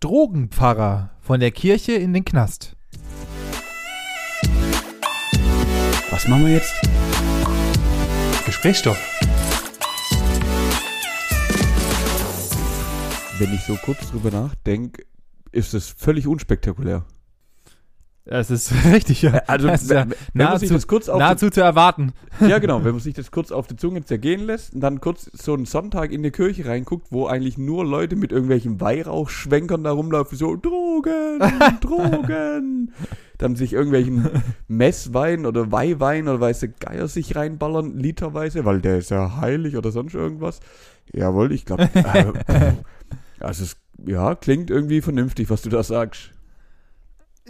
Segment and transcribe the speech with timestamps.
[0.00, 2.74] Drogenpfarrer von der Kirche in den Knast.
[6.10, 6.72] Was machen wir jetzt?
[8.46, 8.98] Gesprächsstoff.
[13.38, 15.04] Wenn ich so kurz drüber nachdenke,
[15.52, 17.04] ist es völlig unspektakulär.
[18.24, 19.42] Das ist richtig, ja.
[19.46, 22.12] Also, das ist ja wenn man sich nahezu, das kurz nahezu zu erwarten.
[22.40, 25.30] ja genau, wenn man sich das kurz auf die Zunge zergehen lässt und dann kurz
[25.32, 29.92] so einen Sonntag in die Kirche reinguckt, wo eigentlich nur Leute mit irgendwelchen Weihrauchschwenkern da
[29.92, 31.40] rumlaufen, so Drogen,
[31.80, 32.92] Drogen,
[33.38, 34.28] dann sich irgendwelchen
[34.68, 39.90] Messwein oder Weihwein oder weiße Geier sich reinballern, literweise, weil der ist ja heilig oder
[39.90, 40.60] sonst irgendwas.
[41.12, 42.72] Jawohl, ich glaube, äh,
[43.40, 46.30] also es, ja, klingt irgendwie vernünftig, was du da sagst.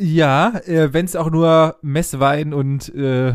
[0.02, 3.34] Ja, äh, wenn es auch nur Messwein und äh,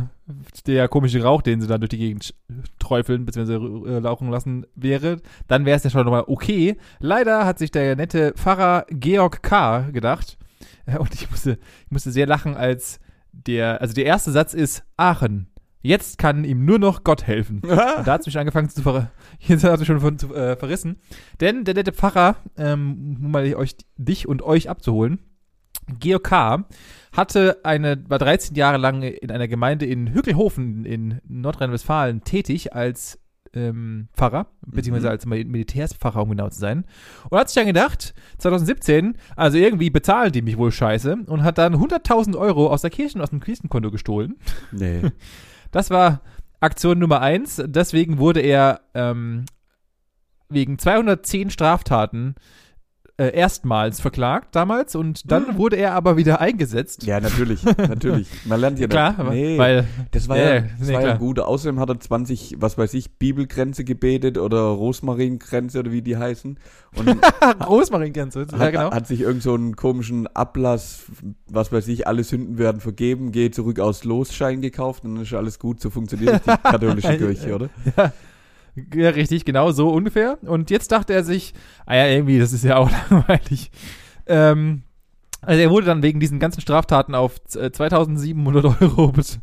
[0.66, 2.34] der komische Rauch, den sie dann durch die Gegend
[2.80, 3.54] träufeln bzw.
[3.54, 6.78] Äh, lauchen lassen wäre, dann wäre es ja schon nochmal okay.
[7.00, 9.92] Leider hat sich der nette Pfarrer Georg K.
[9.92, 10.40] gedacht,
[10.88, 13.00] äh, und ich musste, ich musste sehr lachen, als
[13.32, 15.52] der, also der erste Satz ist Aachen.
[15.84, 17.60] Jetzt kann ihm nur noch Gott helfen.
[17.64, 20.56] Und da hat es mich angefangen zu ver Jetzt hat es schon von, zu, äh,
[20.56, 21.00] verrissen.
[21.42, 25.20] Denn der nette Pfarrer, ähm, um mal euch, dich und euch abzuholen,
[26.00, 26.66] Georg K.
[27.16, 33.20] hatte eine, war 13 Jahre lang in einer Gemeinde in Hückelhofen in Nordrhein-Westfalen tätig als
[33.54, 35.12] ähm, Pfarrer, beziehungsweise Mhm.
[35.12, 36.84] als Mil- Militärspfarrer, um genau zu sein.
[37.30, 41.58] Und hat sich dann gedacht, 2017, also irgendwie bezahlen die mich wohl scheiße und hat
[41.58, 44.36] dann 100.000 Euro aus der Kirchen, aus dem Kirchenkonto gestohlen.
[44.72, 45.02] Nee.
[45.72, 46.22] Das war
[46.62, 47.62] Aktion Nummer eins.
[47.66, 49.44] Deswegen wurde er ähm,
[50.48, 52.36] wegen 210 Straftaten
[53.18, 55.58] äh, erstmals verklagt damals und dann Hm.
[55.58, 57.04] wurde er aber wieder eingesetzt.
[57.06, 58.28] Ja, natürlich, natürlich.
[58.46, 61.16] Man lernt ja klar, aber- nee, weil das war Ja, ja, das nee, war ja
[61.18, 61.40] gut.
[61.40, 66.60] Außerdem hat er 20, was weiß ich, Bibelgrenze gebetet oder Rosmaringrenze oder wie die heißen.
[66.98, 67.08] Und
[67.68, 68.92] Rosmaringrenze, ja hat, genau.
[68.92, 71.04] hat sich irgend so einen komischen Ablass,
[71.48, 75.34] was weiß ich, alle Sünden werden vergeben, geh zurück aus Losschein gekauft und dann ist
[75.34, 75.80] alles gut.
[75.82, 77.70] So funktioniert die katholische Kirche, oder?
[77.98, 78.12] Ja.
[78.96, 80.38] ja, richtig, genau so ungefähr.
[80.44, 81.54] Und jetzt dachte er sich,
[81.86, 83.72] ah ja, irgendwie, das ist ja auch langweilig.
[84.28, 84.84] Ähm,
[85.42, 89.40] also er wurde dann wegen diesen ganzen Straftaten auf äh, 2700 Euro bet-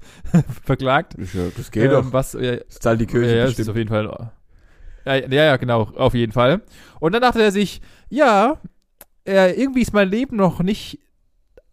[0.64, 1.14] verklagt.
[1.18, 2.12] Das, ja, das geht ähm, doch.
[2.12, 3.70] Was, äh, Das zahlt die Kirche ja, ja, das ist bestimmt.
[3.70, 4.30] auf jeden Fall.
[5.04, 6.62] Ja, ja, ja, genau, auf jeden Fall.
[7.00, 8.58] Und dann dachte er sich, ja,
[9.26, 10.98] äh, irgendwie ist mein Leben noch nicht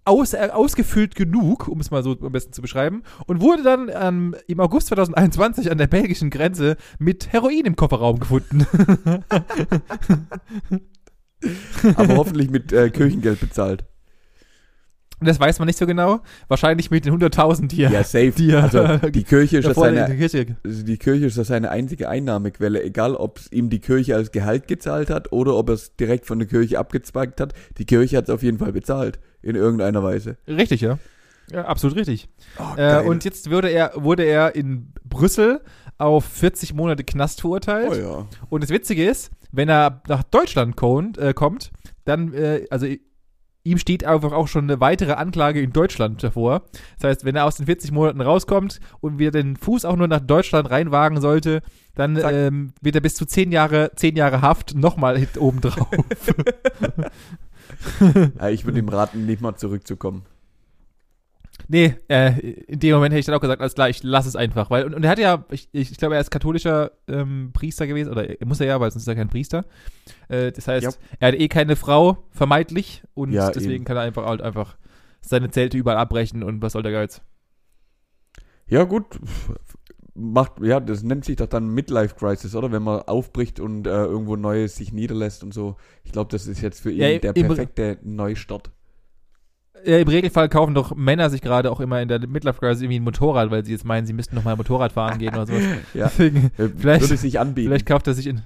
[0.09, 3.89] aus, äh, ausgefüllt genug, um es mal so am besten zu beschreiben, und wurde dann
[3.93, 8.65] ähm, im August 2021 an der belgischen Grenze mit Heroin im Kofferraum gefunden.
[11.95, 13.85] Aber hoffentlich mit äh, Kirchengeld bezahlt.
[15.19, 16.21] Und das weiß man nicht so genau.
[16.47, 18.31] Wahrscheinlich mit den 100.000, die er Ja, safe.
[18.31, 20.55] die er also die Kirche ist ja seine, der Kirche.
[20.63, 24.67] also die Kirche ist seine einzige Einnahmequelle, egal ob es ihm die Kirche als Gehalt
[24.67, 27.53] gezahlt hat oder ob er es direkt von der Kirche abgezweigt hat.
[27.77, 30.37] Die Kirche hat es auf jeden Fall bezahlt, in irgendeiner Weise.
[30.47, 30.97] Richtig, ja.
[31.51, 32.29] Ja, absolut richtig.
[32.59, 35.61] Oh, Äh, und jetzt wurde er, wurde er in Brüssel
[35.97, 37.89] auf 40 Monate Knast verurteilt.
[37.91, 38.27] oh ja.
[38.49, 41.71] Und das Witzige ist, wenn er nach Deutschland kommt, äh, kommt
[42.05, 42.85] dann, äh, also
[43.63, 46.63] ihm steht einfach auch schon eine weitere Anklage in Deutschland davor.
[46.99, 50.07] Das heißt, wenn er aus den 40 Monaten rauskommt und wir den Fuß auch nur
[50.07, 51.61] nach Deutschland reinwagen sollte,
[51.95, 55.87] dann ähm, wird er bis zu 10 Jahre, 10 Jahre Haft nochmal hit oben drauf.
[58.39, 60.23] Ja, ich würde ihm raten, nicht mal zurückzukommen.
[61.71, 64.35] Nee, äh, in dem Moment hätte ich dann auch gesagt, alles klar, ich lass es
[64.35, 64.71] einfach.
[64.71, 68.09] Weil, und, und er hat ja, ich, ich glaube, er ist katholischer ähm, Priester gewesen,
[68.11, 69.65] oder er muss er ja, weil sonst ist er kein Priester.
[70.29, 70.91] Äh, das heißt, Ja.
[71.19, 73.85] er hat eh keine Frau, vermeintlich, und Ja, deswegen eben.
[73.85, 74.77] kann er einfach halt einfach
[75.21, 77.21] seine Zelte überall abbrechen und was soll der Geiz?
[78.65, 79.19] Ja, gut.
[80.15, 82.71] Macht, ja, das nennt sich doch dann Midlife Crisis, oder?
[82.71, 85.77] Wenn man aufbricht und äh, irgendwo Neues sich niederlässt und so.
[86.03, 88.71] Ich glaube, das ist jetzt für ihn Ja, der perfekte Neustart.
[89.83, 93.03] Im Regelfall kaufen doch Männer sich gerade auch immer in der Midlife Crisis irgendwie ein
[93.03, 95.63] Motorrad, weil sie jetzt meinen, sie müssten noch mal Motorrad fahren gehen oder sowas.
[95.93, 96.05] Ja.
[96.07, 97.69] Deswegen, Äh, Vielleicht- würde sich anbieten.
[97.69, 98.41] vielleicht kauft er sich in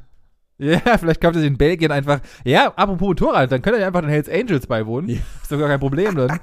[0.59, 2.19] ja, vielleicht kauft er sich in Belgien einfach.
[2.45, 5.09] Ja, apropos Motorrad, dann könnte er ja einfach den Hells Angels beiwohnen.
[5.09, 5.17] Ja.
[5.41, 6.39] Ist doch gar kein Problem dann.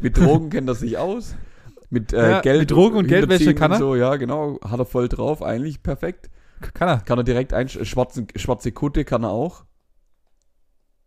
[0.00, 1.36] Mit Drogen kennt er sich aus.
[1.88, 2.58] Mit äh, Ja, Geld.
[2.60, 3.78] mit Drogen und Geldwäsche kann er.
[3.78, 4.58] So, ja, genau.
[4.68, 5.40] Hat er voll drauf.
[5.40, 6.30] Eigentlich perfekt.
[6.74, 6.98] Kann er.
[6.98, 9.64] Kann er direkt ein schwarze, schwarze Kutte kann er auch.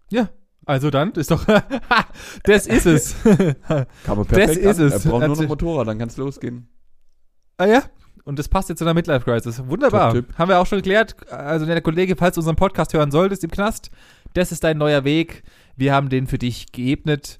[0.09, 0.29] Ja.
[0.67, 1.45] Also dann, ist doch.
[2.43, 3.15] das ist es.
[3.23, 4.57] Kann man perfekt.
[4.57, 4.87] ist an.
[4.87, 5.05] es.
[5.05, 6.67] Er braucht nur noch Motorrad, dann kann es losgehen.
[7.57, 7.83] ah ja.
[8.25, 9.65] Und das passt jetzt zu einer Midlife Crisis.
[9.65, 10.13] Wunderbar.
[10.37, 11.15] Haben wir auch schon geklärt.
[11.31, 13.89] Also, der Kollege, falls du unseren Podcast hören solltest im Knast,
[14.33, 15.43] das ist dein neuer Weg.
[15.77, 17.39] Wir haben den für dich geebnet.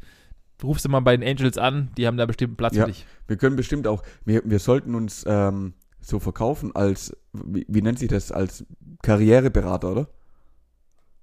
[0.64, 2.86] Rufst du mal bei den Angels an, die haben da bestimmt Platz Ja.
[2.86, 3.06] für dich.
[3.28, 8.00] Wir können bestimmt auch, wir, wir sollten uns ähm, so verkaufen als, wie, wie nennt
[8.00, 8.66] sich das, als
[9.04, 10.08] Karriereberater, oder?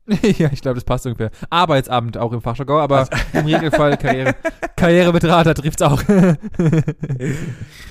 [0.39, 1.31] ja, ich glaube, das passt ungefähr.
[1.51, 4.35] Arbeitsamt auch im Fachjargon, aber im Regelfall Karriere,
[4.77, 6.03] Karriereberater trifft's auch.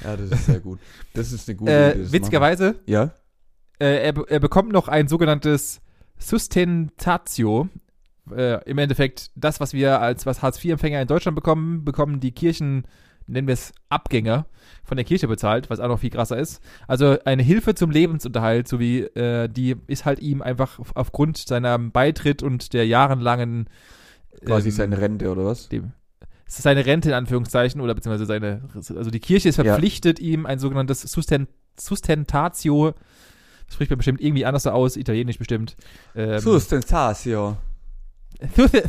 [0.03, 0.79] Ja, das ist sehr gut.
[1.13, 2.75] Das ist eine gute äh, Idee, witzigerweise.
[2.85, 3.13] Ja?
[3.79, 5.81] äh, er, er bekommt noch ein sogenanntes
[6.17, 7.69] Sustentatio.
[8.33, 12.85] Äh, Im Endeffekt das, was wir als was Hartz-IV-Empfänger in Deutschland bekommen, bekommen die Kirchen,
[13.27, 14.45] nennen wir es Abgänger,
[14.83, 16.61] von der Kirche bezahlt, was auch noch viel krasser ist.
[16.87, 21.77] Also eine Hilfe zum Lebensunterhalt, sowie äh, die ist halt ihm einfach auf- aufgrund seiner
[21.79, 23.69] Beitritt und der jahrelangen
[24.45, 25.69] Quasi ähm, seine Rente oder was?
[25.69, 25.93] dem,
[26.45, 29.63] es ist seine Rente in Anführungszeichen oder beziehungsweise seine, also die Kirche ist Ja.
[29.63, 31.47] verpflichtet, ihm ein sogenanntes Susten,
[31.79, 32.93] Sustentatio,
[33.65, 35.75] das spricht man bestimmt irgendwie anders aus, italienisch bestimmt.
[36.15, 37.57] Ähm, Sustentatio.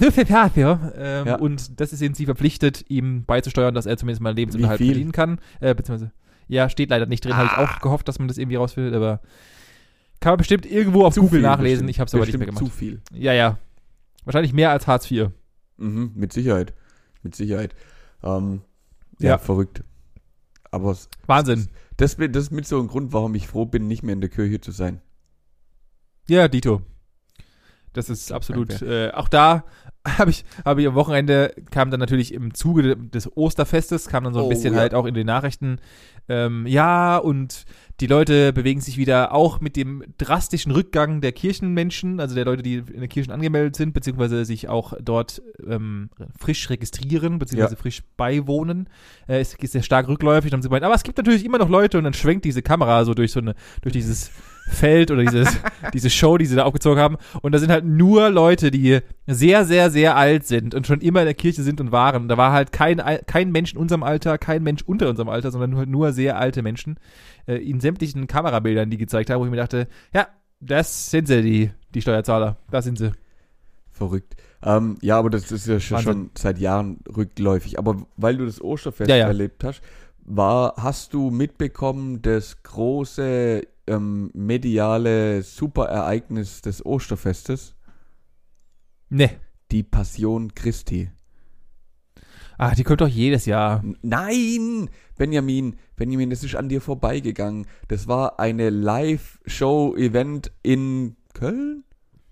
[0.01, 0.79] Sustentatio.
[0.97, 1.37] Ähm, Ja.
[1.37, 5.13] Und das ist ihnen sie verpflichtet, ihm beizusteuern, dass er zumindest mal einen Lebensunterhalt verdienen
[5.13, 5.39] kann.
[5.61, 6.13] Äh, beziehungsweise,
[6.49, 7.65] ja, steht leider nicht drin, habe ich Ah.
[7.65, 9.21] auch gehofft, dass man das irgendwie rausfindet, aber
[10.21, 11.87] kann man bestimmt irgendwo auf Zu Google nachlesen.
[11.87, 11.91] bestimmt.
[11.91, 12.65] Ich habe es aber nicht mehr gemacht.
[12.65, 13.01] zu viel.
[13.13, 13.59] Ja, ja.
[14.25, 15.31] Wahrscheinlich mehr als Hartz IV.
[15.77, 16.73] Mhm, mit Sicherheit.
[17.23, 17.75] Mit Sicherheit.
[18.23, 18.63] Ähm,
[19.19, 19.39] ja, Ja.
[19.39, 19.83] verrückt.
[20.71, 21.69] Aber es- Wahnsinn.
[21.99, 24.31] das, das ist mit so ein Grund, warum ich froh bin, nicht mehr in der
[24.31, 25.01] Kirche zu sein.
[26.27, 26.83] Ja, Dito.
[27.95, 28.83] Das ist absolut.
[28.83, 29.65] Äh, auch da
[30.19, 34.35] habe ich, habe ich am Wochenende kam dann natürlich im Zuge des Osterfestes kam dann
[34.35, 34.81] so ein Oh, bisschen ja.
[34.81, 35.79] halt auch in den Nachrichten.
[36.29, 37.65] Ähm, ja und
[38.01, 42.63] die Leute bewegen sich wieder auch mit dem drastischen Rückgang der Kirchenmenschen, also der Leute,
[42.63, 47.81] die in den Kirchen angemeldet sind, beziehungsweise sich auch dort ähm, frisch registrieren, beziehungsweise Ja.
[47.81, 48.89] frisch beiwohnen,
[49.29, 50.51] äh, ist, ist sehr stark rückläufig.
[50.51, 52.63] Dann haben sie gemeint, aber es gibt natürlich immer noch Leute und dann schwenkt diese
[52.63, 54.31] Kamera so durch so eine, durch dieses
[54.69, 55.49] Feld oder dieses,
[55.93, 57.17] diese Show, die sie da aufgezogen haben.
[57.43, 61.21] Und da sind halt nur Leute, die sehr, sehr, sehr alt sind und schon immer
[61.21, 62.23] in der Kirche sind und waren.
[62.23, 65.51] Und da war halt kein, kein Mensch in unserem Alter, kein Mensch unter unserem Alter,
[65.51, 66.99] sondern nur, nur sehr alte Menschen
[67.47, 70.29] äh, in sämtlichen Kamerabildern, die gezeigt haben, wo ich mir dachte, ja,
[70.61, 72.57] das sind sie, die, die Steuerzahler.
[72.71, 73.13] Da sind sie.
[73.93, 74.35] Verrückt.
[74.63, 77.79] Ähm, ja, aber das ist ja schon, schon seit Jahren rückläufig.
[77.79, 79.27] Aber weil du das Osterfest Ja, ja.
[79.27, 79.83] erlebt hast,
[80.25, 87.75] war, hast du mitbekommen, das große ähm, mediale Superereignis des Osterfestes?
[89.09, 89.31] Ne.
[89.71, 91.11] Die Passion Christi.
[92.57, 93.83] Ah, die kommt doch jedes Jahr.
[94.03, 94.89] Nein!
[95.17, 97.67] Benjamin, Benjamin, das ist an dir vorbeigegangen.
[97.89, 101.85] Das war eine Live-Show-Event in Köln?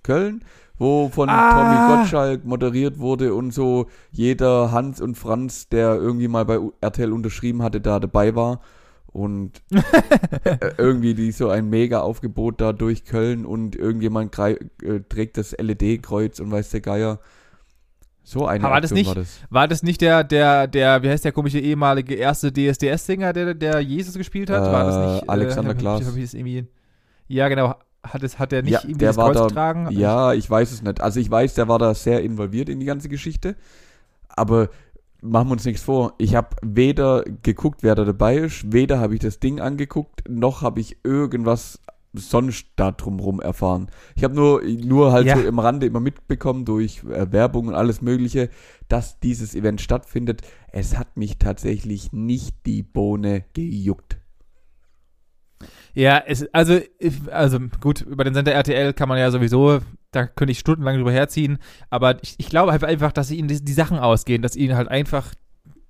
[0.02, 0.44] Köln?
[0.78, 1.52] Wo von Ah.
[1.88, 7.12] Tommy Gottschalk moderiert wurde und so jeder Hans und Franz, der irgendwie mal bei RTL
[7.12, 8.60] unterschrieben hatte, da dabei war.
[9.12, 14.56] Und äh, irgendwie die so ein mega Aufgebot da durch Köln und irgendjemand äh,
[15.09, 17.19] trägt das LED-Kreuz und weiß der Geier.
[18.25, 19.41] So eine war das nicht- war das.
[19.50, 23.81] War das nicht der, der, der, wie heißt der komische ehemalige erste DSDS-Sänger, der, der
[23.81, 24.62] Jesus gespielt hat?
[24.62, 26.06] war das Äh, nicht Alexander hab ich- Klaas.
[26.06, 26.67] hab ich irgendwie,
[27.29, 27.75] ja, genau.
[28.05, 29.88] Hat, es, hat der nicht Ja, irgendwie das Kreuz da- getragen?
[29.91, 31.00] Ja, ich weiß es nicht.
[31.00, 33.56] Also ich weiß, der war da sehr involviert in die ganze Geschichte.
[34.29, 34.70] Aber
[35.23, 36.15] machen wir uns nichts vor.
[36.19, 40.63] Ich habe weder geguckt, wer da dabei ist, weder habe ich das Ding angeguckt, noch
[40.63, 41.81] habe ich irgendwas
[42.15, 43.89] sonst da drumrum erfahren.
[44.17, 45.37] Ich habe nur, nur halt Ja.
[45.37, 48.51] so im Rande immer mitbekommen durch äh, Werbung und alles Mögliche,
[48.89, 50.43] dass dieses Event stattfindet.
[50.73, 54.19] Es hat mich tatsächlich nicht die Bohne gejuckt.
[55.95, 56.81] Ja, es, also,
[57.31, 59.81] also gut, über den Sender RTL kann man ja sowieso,
[60.12, 61.59] da könnte ich stundenlang drüber herziehen,
[61.91, 64.88] aber ich, ich glaube halt einfach, dass ihnen die, die Sachen ausgehen, dass ihnen halt
[64.88, 65.35] einfach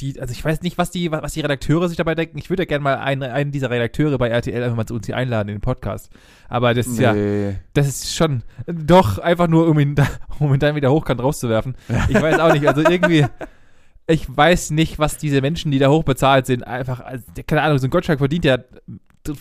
[0.01, 2.39] die, also ich weiß nicht, was die, was die Redakteure sich dabei denken.
[2.39, 5.07] Ich würde ja gerne mal einen, einen dieser Redakteure bei RTL einfach mal zu uns
[5.07, 6.11] hier einladen in den Podcast.
[6.49, 7.57] Aber das ist ja, Nee.
[7.75, 10.07] das ist schon doch einfach nur, um ihn, da,
[10.41, 11.77] um ihn dann wieder hochkant rauszuwerfen.
[12.09, 13.27] Ich weiß auch nicht, also irgendwie,
[14.09, 17.79] ich weiß nicht, was diese Menschen, die da hoch bezahlt sind, einfach, also, keine Ahnung,
[17.79, 18.59] so ein Gottschalk verdient ja,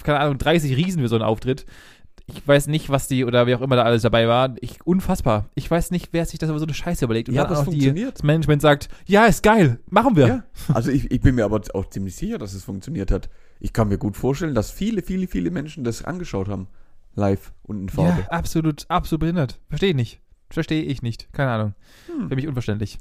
[0.03, 1.65] keine Ahnung, 30 Riesen für so einen Auftritt.
[2.33, 4.55] Ich weiß nicht, was die oder wer auch immer da alles dabei war.
[4.61, 5.49] Ich, unfassbar.
[5.55, 7.29] Ich weiß nicht, wer sich das aber so eine Scheiße überlegt.
[7.29, 8.15] Und Ja, dann die, funktioniert.
[8.15, 10.27] das Management sagt, ja, ist geil, machen wir.
[10.27, 13.29] Ja, also ich, ich bin mir aber auch ziemlich sicher, dass es funktioniert hat.
[13.59, 16.67] Ich kann mir gut vorstellen, dass viele, viele, viele Menschen das angeschaut haben.
[17.15, 18.21] Live und in Farbe.
[18.21, 19.59] Ja, absolut, absolut behindert.
[19.69, 20.21] Verstehe ich nicht.
[20.49, 21.31] Verstehe ich nicht.
[21.33, 21.73] Keine Ahnung.
[22.07, 22.29] Hm.
[22.29, 22.97] Für mich unverständlich.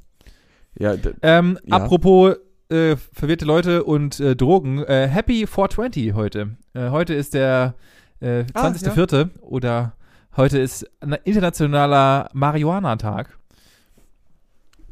[0.77, 1.77] Ja, Ähm, Ja.
[1.77, 2.35] Apropos
[2.69, 4.79] äh, verwirrte Leute und äh, Drogen.
[4.83, 6.57] Äh, Happy 420 heute.
[6.73, 7.75] Äh, heute ist der
[8.21, 9.29] äh, Ah, 20.04.
[9.41, 9.93] oder
[10.37, 13.37] heute ist ein internationaler Marihuana-Tag.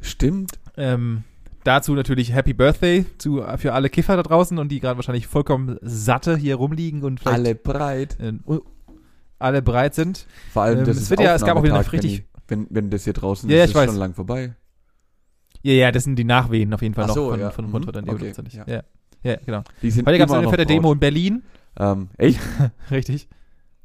[0.01, 0.53] stimmt.
[0.77, 1.23] Ähm,
[1.63, 5.77] dazu natürlich Happy Birthday zu, für alle Kiffer da draußen und die gerade wahrscheinlich vollkommen
[5.81, 8.17] satte hier rumliegen und vielleicht Alle breit.
[8.19, 8.33] äh,
[9.39, 10.25] alle bereit sind.
[10.53, 12.25] Vor allem, Ähm, das es wird ja- es gab auch wieder eine richtig-.
[12.47, 13.89] Wenn, wenn das hier draußen Ja, ja, ist, ich ist weiß.
[13.91, 14.55] schon lang vorbei.
[15.61, 17.51] Ja, ja, das sind die Nachwehen auf jeden Fall Ach noch so, von, ja.
[17.51, 17.71] von Mhm.
[17.71, 18.63] Motorrad dann die Okay, ja.
[18.67, 18.83] Ja.
[19.23, 19.63] ja, genau.
[19.81, 21.43] Die sind Heute gab es eine fette Demo in Berlin.
[21.79, 22.39] Ähm, echt?
[22.91, 23.27] Richtig.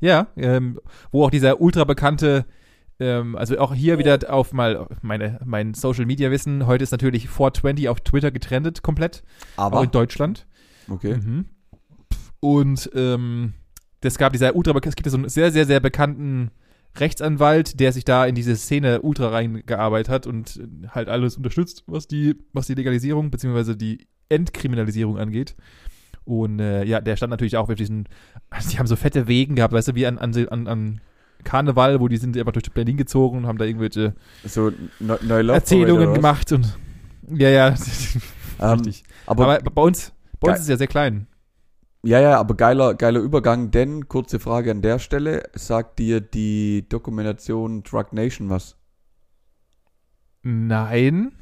[0.00, 2.64] Ja, ähm, wo auch dieser ultra bekannte, äh,
[3.00, 6.66] ähm, also auch hier wieder auf mal meine, mein Social Media Wissen.
[6.66, 9.22] Heute ist natürlich 420 auf Twitter getrennt komplett.
[9.56, 9.78] Aber.
[9.78, 10.46] Auch in Deutschland.
[10.88, 11.16] Okay.
[11.16, 11.46] Mhm.
[12.40, 13.54] Und ähm,
[14.00, 16.50] das gab dieser ultra, es gibt ja so einen sehr, sehr, sehr bekannten
[16.96, 22.06] Rechtsanwalt, der sich da in diese Szene ultra reingearbeitet hat und halt alles unterstützt, was
[22.06, 23.74] die, was die Legalisierung bzw.
[23.74, 25.56] die Entkriminalisierung angeht.
[26.24, 28.08] Und äh, ja, der stand natürlich auch auf diesen,
[28.50, 31.00] also die haben so fette Wegen gehabt, weißt du, wie an, an, an,
[31.42, 34.14] Karneval, wo die sind einfach durch Berlin gezogen und haben da irgendwelche
[34.44, 36.78] So ne neue Erzählungen gemacht und
[37.28, 37.74] ja, ja,
[38.60, 39.04] Ähm, richtig.
[39.26, 41.26] aber, Aber, bei uns, bei uns ist es ja sehr klein.
[42.02, 46.88] ja, ja, aber geiler, geiler Übergang, denn kurze Frage an der Stelle, sagt dir die
[46.88, 48.76] Dokumentation Drug Nation was?
[50.42, 51.32] Nein.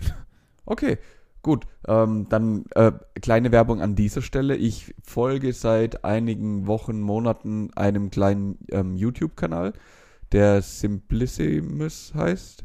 [0.65, 0.99] Okay,
[1.43, 1.67] gut.
[1.87, 4.57] Ähm, dann äh, kleine Werbung an dieser Stelle.
[4.57, 9.73] Ich folge seit einigen Wochen, Monaten einem kleinen ähm, YouTube-Kanal,
[10.33, 12.65] der Simplissimus heißt.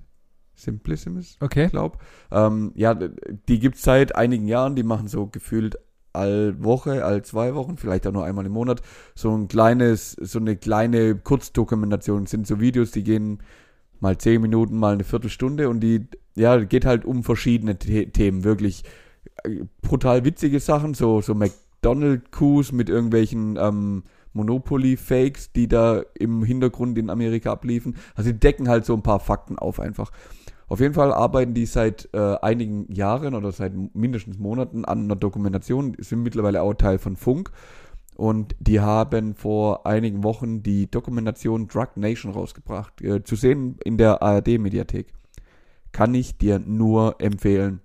[0.56, 1.68] Simplissimus, Okay.
[1.68, 2.00] glaub.
[2.32, 4.76] Ähm, ja, die gibt's seit einigen Jahren.
[4.76, 5.78] Die machen so gefühlt
[6.14, 8.82] all Woche, all zwei Wochen, vielleicht auch nur einmal im Monat,
[9.14, 12.24] so ein kleines, so eine kleine Kurzdokumentation.
[12.24, 13.44] Das sind so Videos, die gehen
[14.00, 16.08] mal zehn Minuten, mal eine Viertelstunde und die,
[16.38, 18.44] ja, geht halt um verschiedene The Themen.
[18.44, 18.84] Wirklich
[19.44, 24.04] äh, brutal witzige Sachen, so, so McDonald-Coups mit irgendwelchen ähm,
[24.34, 27.96] Monopoly-Fakes, die da im Hintergrund in Amerika abliefen.
[28.16, 30.12] Also die decken halt so ein paar Fakten auf einfach.
[30.68, 35.16] Auf jeden Fall arbeiten die seit äh, einigen Jahren oder seit mindestens Monaten an einer
[35.16, 37.52] Dokumentation, sind mittlerweile auch Teil von Funk.
[38.16, 43.02] Und die haben vor einigen Wochen die Dokumentation Drug Nation rausgebracht.
[43.02, 45.14] Äh, zu sehen in der ARD-Mediathek.
[45.98, 47.80] Kann ich dir nur empfehlen.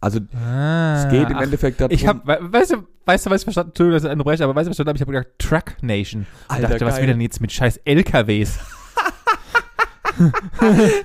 [0.00, 1.90] Also Ah, es geht im ach, Endeffekt darum.
[1.92, 4.54] Ich hab, we- weißt du, weißt du, was ich verstanden Entschuldigung, dass ich unterbreche, aber
[4.54, 4.96] weißt du, was ich verstanden habe?
[4.98, 6.20] Ich habe gedacht, Truck Nation.
[6.48, 7.00] Und Alter, dachte, was geil.
[7.02, 8.58] will denn jetzt mit scheiß LKWs?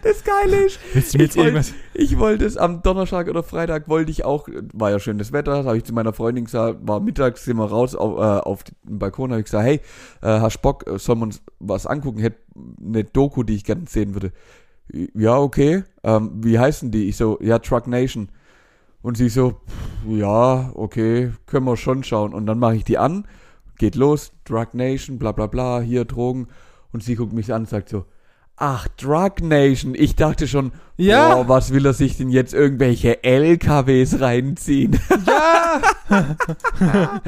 [0.04, 1.74] das Geile ist, Willst du mir Ich wollt-?
[1.94, 5.78] Ich wollte es am Donnerstag oder Freitag wollte ich auch, war ja schönes Wetter, habe
[5.78, 9.30] ich zu meiner Freundin gesagt, war mittags sind wir raus auf, äh, auf den Balkon,
[9.32, 9.82] habe ich gesagt, hey,
[10.22, 12.20] äh, hast Bock, äh, sollen wir uns was angucken?
[12.20, 12.38] Hätte
[12.84, 14.32] eine Doku, die ich gerne sehen würde.
[14.92, 15.84] Ja, okay.
[16.04, 17.10] Ähm, wie heißen die?
[17.10, 18.30] Ich so, ja, Truck Nation.
[19.02, 19.60] Und sie so,
[20.08, 22.34] ja, okay, können wir schon schauen.
[22.34, 23.28] Und dann mache ich die an,
[23.78, 26.48] geht los, Drug Nation, bla bla bla, hier Drogen.
[26.92, 28.06] Und sie guckt mich an und sagt so,
[28.56, 29.94] ach, Drug Nation.
[29.96, 31.36] Ich dachte schon, Ja.
[31.36, 35.00] boah, was will er sich denn jetzt irgendwelche LKWs reinziehen?
[35.28, 35.82] Ja!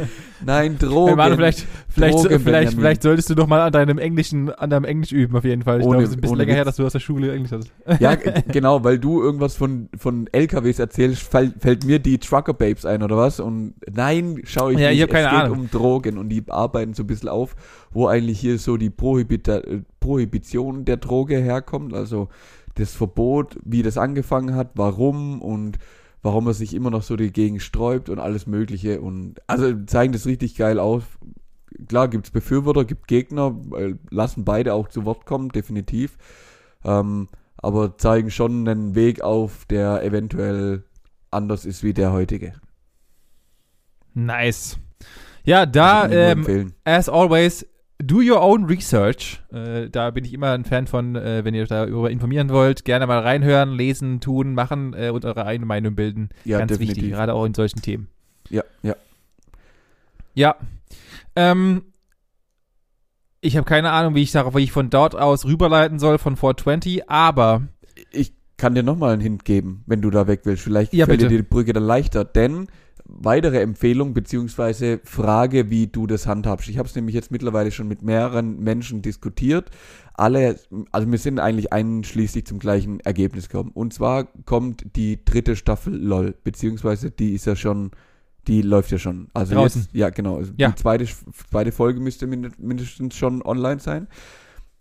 [0.46, 1.08] Nein, Drogen.
[1.08, 4.70] Hey, Manu, vielleicht, vielleicht, Drogen, vielleicht, vielleicht solltest du doch mal an deinem Englischen, an
[4.70, 5.80] deinem Englisch üben, auf jeden Fall.
[5.80, 6.66] Ich Ohne- glaube, es ist ein bisschen länger her, Witz.
[6.68, 7.72] dass du aus der Schule Englisch hast.
[8.00, 8.16] Ja,
[8.52, 13.02] genau, weil du irgendwas von, von LKWs erzählst, fällt, fällt mir die Trucker Babes ein,
[13.02, 13.40] oder was?
[13.40, 14.98] Und nein, schau ich Ja, nicht.
[14.98, 15.60] ich hab keine es geht Ahnung.
[15.62, 17.56] um Drogen und die arbeiten so ein bisschen auf,
[17.92, 19.62] wo eigentlich hier so die Prohibita
[20.00, 22.30] Prohibition der Droge herkommt, also
[22.76, 25.80] das Verbot, wie das angefangen hat, warum und
[26.22, 30.26] warum er sich immer noch so dagegen sträubt und alles mögliche und also zeigen das
[30.26, 31.04] richtig geil aus.
[31.88, 33.56] Klar gibt's Befürworter, gibt Gegner,
[34.10, 36.18] lassen beide auch zu Wort kommen, definitiv.
[36.84, 37.28] Ähm,
[37.58, 40.84] aber zeigen schon einen Weg auf, der eventuell
[41.32, 42.54] anders ist wie der heutige.
[44.14, 44.78] Nice.
[45.44, 46.74] Ja, da, ähm, empfehlen.
[46.86, 47.66] as always,
[48.02, 49.42] do your own research.
[49.52, 52.86] Äh, da bin ich immer ein Fan von, äh, wenn ihr euch darüber informieren wollt,
[52.86, 56.30] gerne mal reinhören, lesen, tun, machen äh, und eure eigene Meinung bilden.
[56.44, 56.98] Ja, Ganz definitiv.
[56.98, 58.08] wichtig, gerade auch in solchen Themen.
[58.50, 58.96] Ja, ja.
[60.34, 60.56] Ja.
[61.36, 61.84] Ähm,
[63.42, 66.36] ich habe keine Ahnung, wie ich darauf, wie ich von dort aus rüberleiten soll von
[66.36, 67.64] 420, aber
[68.12, 70.64] Ich kann dir nochmal einen Hint geben, wenn du da weg willst.
[70.64, 71.44] Vielleicht Ja, fällt dir bitte.
[71.44, 72.68] die Brücke dann leichter, denn
[73.08, 76.68] weitere Empfehlung beziehungsweise Frage, wie du das handhabst.
[76.70, 79.70] Ich habe es nämlich jetzt mittlerweile schon mit mehreren Menschen diskutiert.
[80.16, 80.60] Alle,
[80.92, 83.72] also wir sind eigentlich einschließlich zum gleichen Ergebnis gekommen.
[83.74, 87.92] Und zwar kommt die dritte Staffel LOL, beziehungsweise die ist ja schon,
[88.48, 89.28] die läuft ja schon.
[89.34, 89.82] Also Draußen.
[89.84, 90.38] jetzt, ja genau.
[90.38, 90.70] Also Ja.
[90.70, 91.06] Die zweite,
[91.50, 94.08] zweite Folge müsste min- mindestens schon online sein.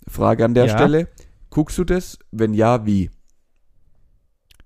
[0.09, 0.77] Frage an der Ja.
[0.79, 1.09] Stelle.
[1.51, 2.19] Guckst du das?
[2.33, 3.11] Wenn ja, wie?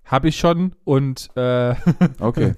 [0.05, 1.75] habe ich schon und äh,
[2.19, 2.55] Okay.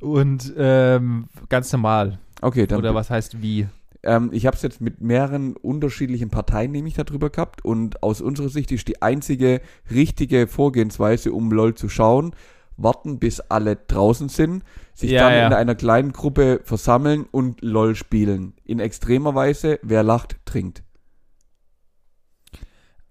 [0.00, 2.18] Und ähm, ganz normal.
[2.40, 3.66] Okay, dann Oder was heißt wie?
[4.02, 8.48] Ähm, ich habe es jetzt mit mehreren unterschiedlichen Parteien nämlich darüber gehabt und aus unserer
[8.48, 9.60] Sicht ist die einzige
[9.90, 12.34] richtige Vorgehensweise, um LOL zu schauen,
[12.76, 14.62] warten bis alle draußen sind,
[14.94, 15.46] sich Ja, dann ja.
[15.46, 18.54] in einer kleinen Gruppe versammeln und LOL spielen.
[18.64, 20.82] In extremer Weise, wer lacht, trinkt.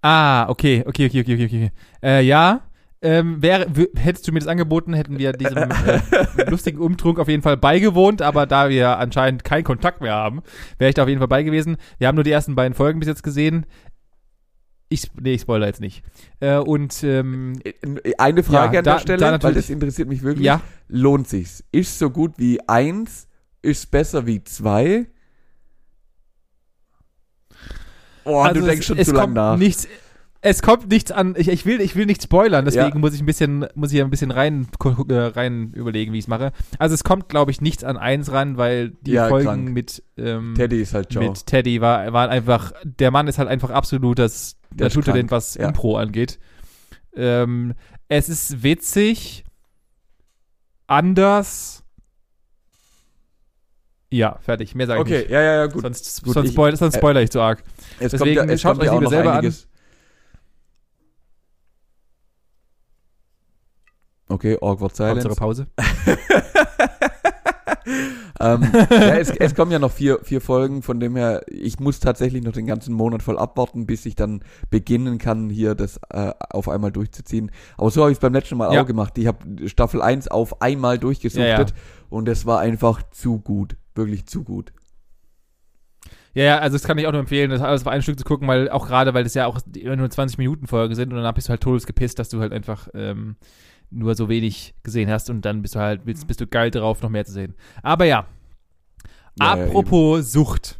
[0.01, 1.72] Ah, okay, okay, okay, okay, okay, okay.
[2.04, 2.62] Äh, ja,
[3.01, 5.99] ähm, wäre, w- hättest du mir das angeboten, hätten wir diesem äh,
[6.49, 10.41] lustigen Umtrunk auf jeden Fall beigewohnt, aber da wir anscheinend keinen Kontakt mehr haben,
[10.79, 11.77] wäre ich da auf jeden Fall bei gewesen.
[11.99, 13.65] Wir haben nur die ersten beiden Folgen bis jetzt gesehen.
[14.87, 16.03] Ich, nee, ich spoiler jetzt nicht.
[16.39, 17.59] Äh, und ähm,
[18.17, 20.45] Eine Frage Ja, an da- der Stelle, da weil das interessiert mich wirklich.
[20.45, 21.63] ja, Lohnt sich's?
[21.71, 23.27] Ist so gut wie eins?
[23.61, 25.07] Ist besser wie zwei?
[28.23, 29.57] Oh, also du denkst es, schon es zu lang kommt nach.
[29.57, 29.87] Nichts,
[30.47, 31.33] es kommt nichts an.
[31.37, 32.97] Ich, ich will, ich will nicht spoilern, deswegen Ja.
[32.99, 34.67] muss ich ein bisschen, muss ich ein bisschen rein,
[35.09, 36.51] äh, rein überlegen, wie ich es mache.
[36.77, 39.69] Also es kommt, glaube ich, nichts an eins ran, weil die Ja, Folgen krank.
[39.71, 41.23] mit ähm, Teddy ist halt Joe.
[41.29, 45.67] mit Teddy war, waren einfach, der Mann ist halt einfach absolut das Naturtalent, was ja.
[45.67, 46.37] Impro angeht.
[47.15, 47.73] Ähm,
[48.07, 49.45] es ist witzig,
[50.85, 51.83] anders.
[54.11, 54.75] Ja, fertig.
[54.75, 55.29] Mehr sage ich Okay, nicht.
[55.31, 55.81] ja, ja, ja, gut.
[55.81, 57.63] Sonst, Gut, sonst, ich- spoil, sonst äh, spoiler ich zu arg.
[57.99, 59.53] Es deswegen ja, schaut euch lieber selber an.
[64.27, 65.27] Okay, awkward silence.
[65.27, 65.67] Hauptsache Pause.
[68.39, 72.00] ähm, ja, es, es kommen ja noch vier, vier Folgen, von dem her, ich muss
[72.00, 76.32] tatsächlich noch den ganzen Monat voll abwarten, bis ich dann beginnen kann, hier das äh,
[76.50, 77.51] auf einmal durchzuziehen.
[77.77, 78.82] Aber so habe ich es beim letzten Mal Ja.
[78.82, 79.17] auch gemacht.
[79.17, 81.75] Ich habe Staffel 1 auf einmal durchgesuchtet Ja,
[82.10, 83.77] und es war einfach zu gut.
[83.94, 84.74] Wirklich zu gut.
[86.34, 88.25] Ja, ja, also das kann ich auch nur empfehlen, das alles auf ein Stück zu
[88.25, 91.34] gucken, weil auch gerade, weil das ja auch nur 20 Minuten Folgen sind und dann
[91.34, 93.38] bist du halt todesgepisst, dass du halt einfach ähm,
[93.95, 97.01] nur so wenig gesehen hast und dann bist du halt, bist, bist du geil drauf,
[97.01, 97.55] noch mehr zu sehen.
[97.81, 98.27] Aber ja,
[99.39, 100.79] Ja, ja, apropos Sucht.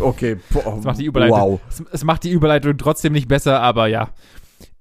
[0.00, 1.38] Okay, boah, Das macht die Überleitung.
[1.38, 1.60] wow.
[1.68, 4.10] Es, es macht die Überleitung trotzdem nicht besser, aber ja.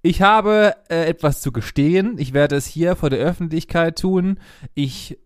[0.01, 2.15] Ich habe äh, etwas zu gestehen.
[2.17, 4.39] Ich werde es hier vor der Öffentlichkeit tun.
[4.73, 5.19] Ich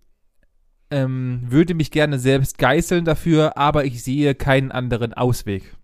[0.92, 5.76] ähm, würde mich gerne selbst geißeln dafür, aber ich sehe keinen anderen Ausweg.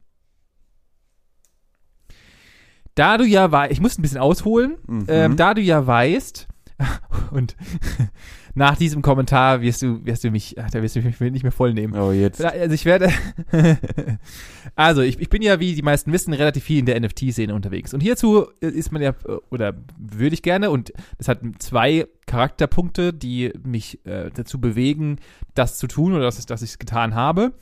[2.96, 5.06] Da du ja weißt, ich muss ein bisschen ausholen, Mhm.
[5.08, 6.48] ähm, da du ja weißt,
[7.32, 7.56] und
[8.56, 11.52] nach diesem Kommentar wirst du, wirst du mich, ach, da wirst du mich nicht mehr
[11.52, 11.94] voll nehmen.
[11.96, 12.44] oh, jetzt.
[12.44, 13.10] Also ich werde.
[14.76, 17.94] also ich, ich bin ja, wie die meisten wissen, relativ viel in der NFT-Szene unterwegs.
[17.94, 19.14] Und hierzu ist man ja,
[19.50, 25.18] oder würde ich gerne, und das hat zwei Charakterpunkte, die mich äh, dazu bewegen,
[25.54, 27.54] das zu tun oder dass, dass ich es getan habe.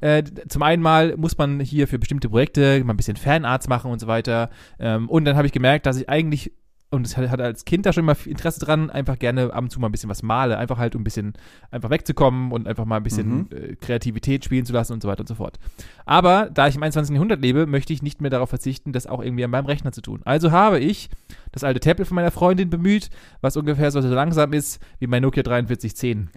[0.00, 3.90] Äh, zum einen mal muss man hier für bestimmte Projekte mal ein bisschen Fanarts machen
[3.90, 4.50] und so weiter.
[4.78, 6.52] Ähm, und dann habe ich gemerkt, dass ich eigentlich
[6.90, 9.78] und es hatte als Kind da schon immer Interesse dran, einfach gerne ab und zu
[9.78, 11.34] mal ein bisschen was male, einfach halt um ein bisschen
[11.70, 13.48] einfach wegzukommen und einfach mal ein bisschen Mhm.
[13.50, 15.58] äh, Kreativität spielen zu lassen und so weiter und so fort.
[16.06, 17.12] Aber da ich im 21.
[17.14, 20.00] Jahrhundert lebe, möchte ich nicht mehr darauf verzichten, das auch irgendwie an meinem Rechner zu
[20.00, 20.22] tun.
[20.24, 21.10] Also habe ich
[21.52, 23.10] das alte Tablet von meiner Freundin bemüht,
[23.42, 26.30] was ungefähr so langsam ist wie mein Nokia 4310.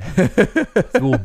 [1.00, 1.15] so.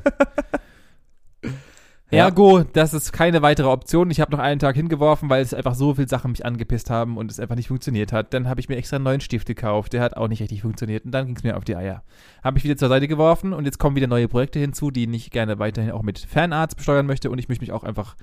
[2.10, 2.26] Ja.
[2.26, 4.12] Ergo, das ist keine weitere Option.
[4.12, 7.16] Ich habe noch einen Tag hingeworfen, weil es einfach so viele Sachen mich angepisst haben
[7.16, 8.32] und es einfach nicht funktioniert hat.
[8.32, 11.04] Dann habe ich mir extra einen neuen Stift gekauft, der hat auch nicht richtig funktioniert
[11.04, 12.04] und dann ging es mir auf die Eier.
[12.44, 15.30] Habe ich wieder zur Seite geworfen und jetzt kommen wieder neue Projekte hinzu, die ich
[15.30, 18.14] gerne weiterhin auch mit Fanarts besteuern möchte und ich möchte mich auch einfach,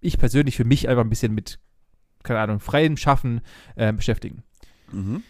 [0.00, 1.60] ich persönlich für mich einfach ein bisschen mit,
[2.24, 3.42] keine Ahnung, freiem Schaffen
[3.76, 4.42] äh, beschäftigen.
[4.90, 5.22] Mhm.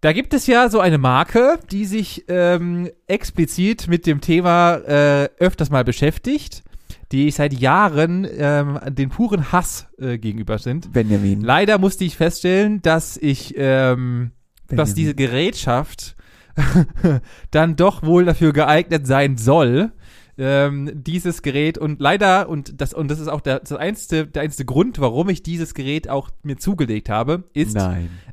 [0.00, 5.28] Da gibt es ja so eine Marke, die sich ähm, explizit mit dem Thema äh,
[5.38, 6.64] öfters mal beschäftigt,
[7.12, 10.92] die seit Jahren ähm, den puren Hass äh, gegenüber sind.
[10.92, 11.40] Benjamin.
[11.40, 14.32] Leider musste ich feststellen, dass ich, ähm,
[14.68, 16.16] dass diese Gerätschaft
[17.50, 19.92] dann doch wohl dafür geeignet sein soll,
[20.38, 24.42] ähm, dieses Gerät und leider und das und das ist auch der, das einzige, der
[24.42, 27.76] einzige Grund, warum ich dieses Gerät auch mir zugelegt habe, ist,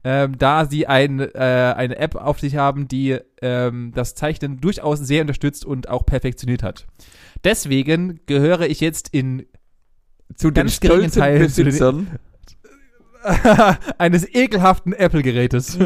[0.03, 4.99] ähm, da sie ein, äh, eine App auf sich haben, die ähm, das Zeichnen durchaus
[4.99, 6.87] sehr unterstützt und auch perfektioniert hat.
[7.43, 9.45] Deswegen gehöre ich jetzt in
[10.35, 12.07] Zu den Ganz geringen stolzen Teil zu den- Besitzern.
[13.97, 15.77] eines ekelhaften Apple-Gerätes.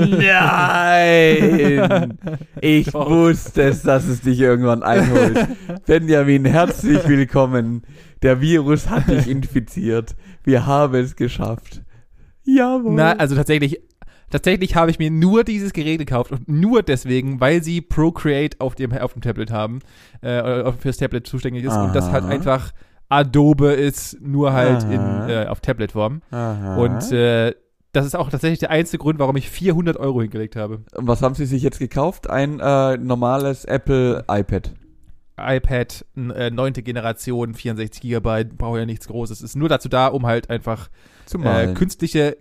[0.94, 2.18] Nein!
[2.62, 3.10] Ich Doch.
[3.10, 5.48] wusste es, dass es dich irgendwann einholt.
[5.88, 7.82] Benjamin, herzlich willkommen.
[8.22, 10.16] Der Virus hat dich infiziert.
[10.44, 11.82] Wir haben es geschafft.
[12.46, 12.94] Jawohl.
[12.94, 13.82] Na, also tatsächlich,
[14.34, 18.74] tatsächlich habe ich mir nur dieses Gerät gekauft und nur deswegen, weil sie Procreate auf
[18.74, 19.80] dem, auf dem Tablet haben,
[20.22, 22.32] äh, fürs Tablet zuständig ist und das halt Aha.
[22.32, 22.72] einfach
[23.10, 25.30] Adobe ist, nur halt in, Aha.
[25.30, 26.24] äh, auf Tablet-Form.
[26.32, 26.78] Aha.
[26.78, 27.54] Und äh,
[27.92, 30.82] das ist auch tatsächlich der einzige Grund, warum ich 400 Euro hingelegt habe.
[30.96, 32.28] Und was haben Sie sich jetzt gekauft?
[32.28, 34.74] Ein äh, normales Apple iPad.
[35.38, 39.42] iPad, äh, neunte Generation, 64 Gigabyte, brauche ja nichts Großes.
[39.42, 40.90] Ist nur dazu da, um halt einfach
[41.34, 42.38] äh, künstliche,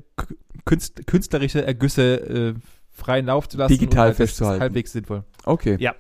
[0.65, 2.55] künst, künstlerische Ergüsse äh,
[2.91, 3.73] freien Lauf zu lassen.
[3.73, 4.61] Digital halt, festzuhalten.
[4.61, 5.25] Halbwegs sinnvoll.
[5.45, 5.77] okay.
[5.81, 5.95] Ja.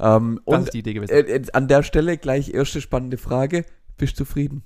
[0.00, 1.12] Ähm, Das und ist die Idee gewesen.
[1.12, 3.64] äh, an der Stelle gleich erste spannende Frage.
[3.98, 4.64] Bist du zufrieden?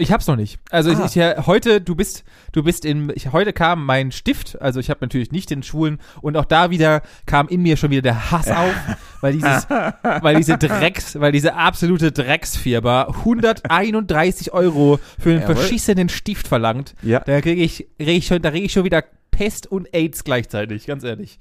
[0.00, 0.60] Ich hab's noch nicht.
[0.70, 1.06] Also Ah.
[1.06, 4.90] ich, ich heute, du bist, du bist in, ich, heute kam mein Stift, also ich
[4.90, 8.30] habe natürlich nicht den Schulen und auch da wieder kam in mir schon wieder der
[8.30, 8.74] Hass auf,
[9.20, 15.56] weil dieses, weil diese Drecks, weil diese absolute Drecksfirma 131 Euro für einen Jawohl.
[15.56, 16.94] verschissenen Stift verlangt.
[17.02, 17.18] Ja.
[17.20, 20.86] Da kriege ich, reg ich schon, da reg ich schon wieder Pest und AIDS gleichzeitig,
[20.86, 21.40] ganz ehrlich.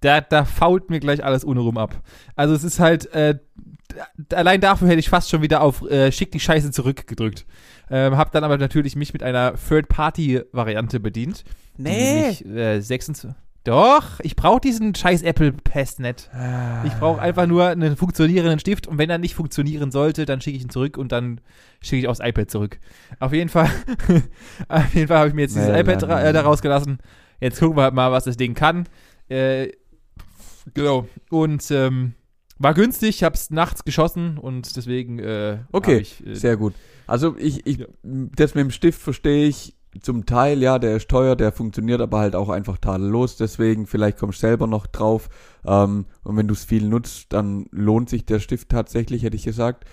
[0.00, 2.02] Da, da fault mir gleich alles ohne rum ab.
[2.36, 3.38] Also es ist halt, äh,
[4.32, 7.46] allein dafür hätte ich fast schon wieder auf äh, schick die Scheiße zurückgedrückt.
[7.90, 11.44] Ähm, hab dann aber natürlich mich mit einer Third-Party-Variante bedient.
[11.76, 13.30] die Mich, äh, 26,
[13.64, 16.28] doch, ich brauche diesen scheiß Apple-Pest nicht.
[16.84, 20.58] Ich brauche einfach nur einen funktionierenden Stift und wenn er nicht funktionieren sollte, dann schicke
[20.58, 21.40] ich ihn zurück und dann
[21.80, 22.78] schicke ich aufs iPad zurück.
[23.20, 23.70] Auf jeden Fall,
[24.68, 25.92] auf jeden Fall habe ich mir jetzt dieses Melanie.
[25.92, 26.98] iPad ra äh, da rausgelassen.
[27.40, 28.86] Jetzt gucken wir halt mal, was das Ding kann.
[29.30, 29.68] Äh,
[30.74, 31.08] genau.
[31.30, 32.12] Und ähm,
[32.58, 36.74] war günstig, habe es nachts geschossen und deswegen äh, Okay, ich, äh, Sehr gut.
[37.06, 37.86] Also ich, ich Ja.
[38.02, 42.18] das mit dem Stift verstehe ich zum Teil, ja, der ist teuer, der funktioniert aber
[42.18, 45.28] halt auch einfach tadellos, deswegen vielleicht kommst du selber noch drauf.
[45.64, 49.44] Ähm, und wenn du es viel nutzt, dann lohnt sich der Stift tatsächlich, hätte ich
[49.44, 49.84] gesagt.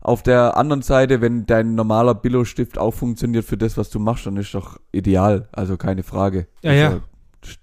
[0.00, 4.26] Auf der anderen Seite, wenn dein normaler Billo-Stift auch funktioniert für das, was du machst,
[4.26, 5.48] dann ist doch ideal.
[5.50, 6.46] Also keine Frage.
[6.62, 7.00] Ja, ja.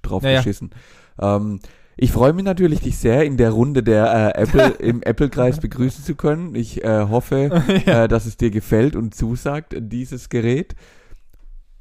[0.02, 0.38] Drauf Ja, ja.
[0.39, 0.72] geschissen.
[1.18, 1.60] Ähm,
[1.98, 6.04] ich freue mich natürlich, dich sehr in der Runde der äh, Apple im Apple-Kreis begrüßen
[6.04, 6.56] zu können.
[6.56, 8.04] Ich äh, hoffe, ja.
[8.04, 10.76] äh, dass es dir gefällt und zusagt, dieses Gerät.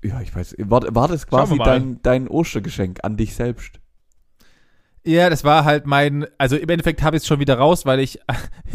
[0.05, 3.81] Ja, ich weiß, war, war das quasi dein, dein Ostergeschenk an dich selbst?
[5.07, 8.01] Ja, das war halt mein, also im Endeffekt habe ich es schon wieder raus, weil
[8.01, 8.21] ich,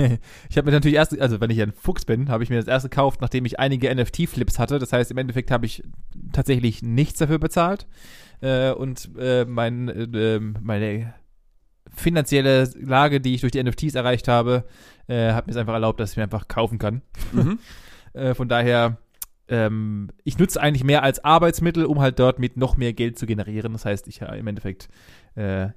[0.49, 2.67] ich habe mir natürlich erst, also wenn ich ein Fuchs bin, habe ich mir das
[2.67, 4.77] erst gekauft, nachdem ich einige NFT-Flips hatte.
[4.77, 5.83] Das heißt, im Endeffekt habe ich
[6.31, 7.87] tatsächlich nichts dafür bezahlt.
[8.41, 11.15] Äh, und äh, mein, äh, ähm, meine
[11.99, 14.65] finanzielle Lage, die ich durch die NFTs erreicht habe,
[15.07, 17.01] äh, hat mir es einfach erlaubt, dass ich mir einfach kaufen kann.
[17.31, 17.59] Mhm.
[18.13, 18.97] Äh, von daher,
[19.49, 23.27] ähm, ich nutze eigentlich mehr als Arbeitsmittel, um halt dort mit noch mehr Geld zu
[23.27, 23.71] generieren.
[23.73, 24.89] Das heißt, ich ja, im Endeffekt
[25.35, 25.67] äh,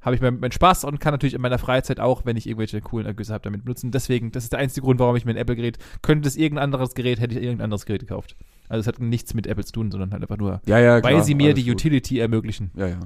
[0.00, 2.80] habe ich meinen meinen Spaß und kann natürlich in meiner Freizeit auch, wenn ich irgendwelche
[2.80, 3.90] coolen Ergüsse habe, damit nutzen.
[3.90, 6.94] Deswegen, das ist der einzige Grund, warum ich mir ein Apple-Gerät, könnte es irgendein anderes
[6.94, 8.36] Gerät, hätte ich irgendein anderes Gerät gekauft.
[8.68, 11.14] Also es hat nichts mit Apple zu tun, sondern halt einfach nur, Ja, ja, weil
[11.14, 11.74] klar, sie mir die gut.
[11.74, 12.70] Utility ermöglichen.
[12.74, 13.00] Ja, ja.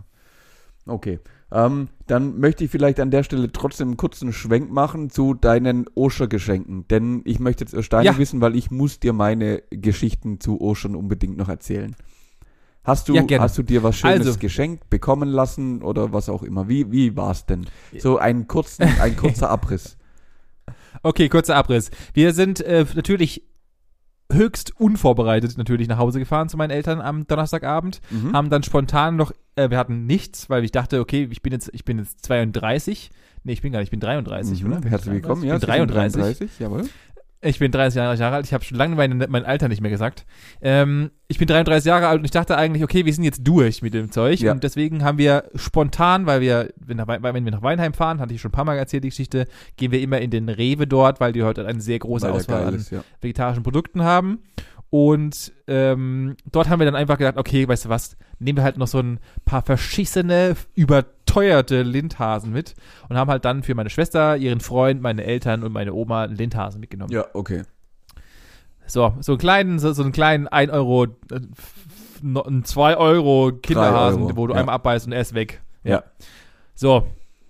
[0.86, 1.20] Okay.
[1.54, 5.84] Ähm, dann möchte ich vielleicht an der Stelle trotzdem einen kurzen Schwenk machen zu deinen
[5.94, 6.88] Oschergeschenken.
[6.88, 8.18] Denn ich möchte jetzt erst deine Ja.
[8.18, 11.94] wissen, weil ich muss dir meine Geschichten zu Oschern unbedingt noch erzählen.
[12.84, 14.38] Hast du, Ja, hast du dir was Schönes Also.
[14.38, 16.68] geschenkt bekommen lassen oder was auch immer?
[16.68, 17.66] Wie, wie war's denn?
[17.98, 19.96] So einen kurzen, ein kurzer Abriss.
[21.02, 21.90] Okay, kurzer Abriss.
[22.14, 23.42] Wir sind äh, natürlich
[24.32, 28.00] höchst unvorbereitet natürlich nach Hause gefahren zu meinen Eltern am Donnerstagabend.
[28.10, 28.32] Mhm.
[28.32, 31.70] haben dann spontan noch, äh, wir hatten nichts, weil ich dachte, okay, ich bin jetzt,
[31.72, 33.10] ich bin jetzt 32.
[33.44, 34.72] Nee, ich bin gar nicht, ich bin 33, Mhm.
[34.72, 34.88] oder?
[34.88, 35.42] Herzlich willkommen.
[35.42, 36.20] Ich Ja, bin Sie sind 33.
[36.22, 36.84] 33, jawohl.
[37.44, 38.46] Ich bin 30 Jahre alt.
[38.46, 40.24] Ich habe schon lange meine, mein Alter nicht mehr gesagt.
[40.60, 43.82] Ähm, ich bin 33 Jahre alt und ich dachte eigentlich, okay, wir sind jetzt durch
[43.82, 44.38] mit dem Zeug.
[44.38, 44.52] Ja.
[44.52, 48.40] Und deswegen haben wir spontan, weil wir, wenn, wenn wir nach Weinheim fahren, hatte ich
[48.40, 51.32] schon ein paar Mal erzählt, die Geschichte, gehen wir immer in den Rewe dort, weil
[51.32, 53.02] die heute eine sehr große Weil Auswahl an ist, ja.
[53.20, 54.38] vegetarischen Produkten haben.
[54.88, 58.76] Und ähm, dort haben wir dann einfach gedacht, okay, weißt du was, nehmen wir halt
[58.76, 60.54] noch so ein paar verschissene,
[61.32, 62.74] überteuerte Lindhasen mit
[63.08, 66.36] und haben halt dann für meine Schwester, ihren Freund, meine Eltern und meine Oma einen
[66.36, 67.12] Lindhasen mitgenommen.
[67.12, 67.62] Ja, okay.
[68.86, 71.40] So, so einen kleinen, so, so einen kleinen 1 Euro, äh,
[72.22, 74.60] einen 2 Euro Kinderhasen, Euro, wo du ja.
[74.60, 75.62] einmal abbeißt und er ist weg.
[75.84, 76.02] Ja.
[76.74, 77.06] So.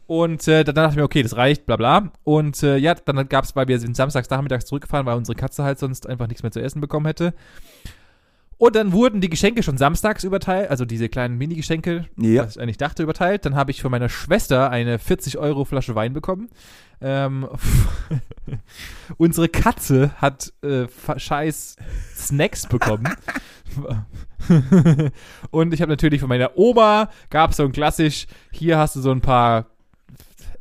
[0.07, 2.13] Und äh, dann dachte ich mir, okay, das reicht, bla bla.
[2.23, 5.65] Und äh, ja, dann gab es, weil wir sind samstags nachmittags zurückgefahren, weil unsere Katze
[5.65, 7.33] halt sonst einfach nichts mehr zu essen bekommen hätte.
[8.63, 12.45] Und dann wurden die Geschenke schon samstags überteilt, also diese kleinen Mini-Geschenke, Ja.
[12.45, 13.45] was ich eigentlich dachte, überteilt.
[13.45, 16.49] Dann habe ich von meiner Schwester eine 40 Euro Flasche Wein bekommen.
[17.01, 17.49] Ähm,
[19.17, 21.75] unsere Katze hat äh, scheiß
[22.15, 23.09] Snacks bekommen.
[25.51, 29.01] Und ich habe natürlich von meiner Oma, gab es so ein klassisch, hier hast du
[29.01, 29.67] so ein paar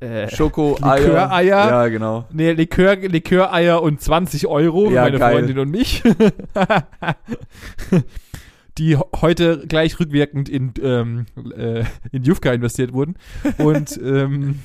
[0.02, 0.98] äh, Schoko-Eier.
[1.06, 1.70] Liköreier.
[1.70, 2.26] Ja, genau.
[2.32, 5.34] Nee, Likör, Liköreier und 20 Euro für Ja, meine geil.
[5.34, 6.04] Freundin und mich.
[8.78, 13.16] Die heute gleich rückwirkend in, ähm, äh, in Jufka investiert wurden.
[13.58, 14.60] Und ähm,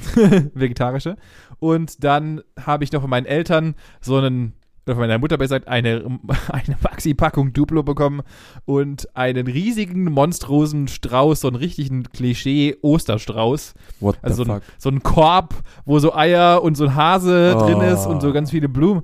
[0.55, 1.16] vegetarische.
[1.59, 4.55] Und dann habe ich noch von meinen Eltern so einen,
[4.87, 6.05] oder von meiner Mutter besser gesagt, eine,
[6.49, 8.22] eine Maxi-Packung Duplo bekommen
[8.64, 13.75] und einen riesigen, monströsen Strauß, so einen richtigen Klischee-Osterstrauß.
[14.22, 17.61] Also so ein, so ein Korb, wo so Eier und so ein Hase Oh.
[17.66, 19.03] drin ist und so ganz viele Blumen.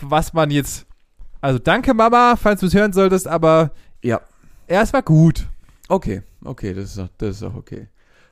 [0.00, 0.86] Was man jetzt.
[1.40, 4.20] Also danke Mama, falls du es hören solltest, aber Ja.
[4.68, 5.48] ja, es war gut.
[5.88, 7.88] Okay, okay, das ist auch, das ist auch okay.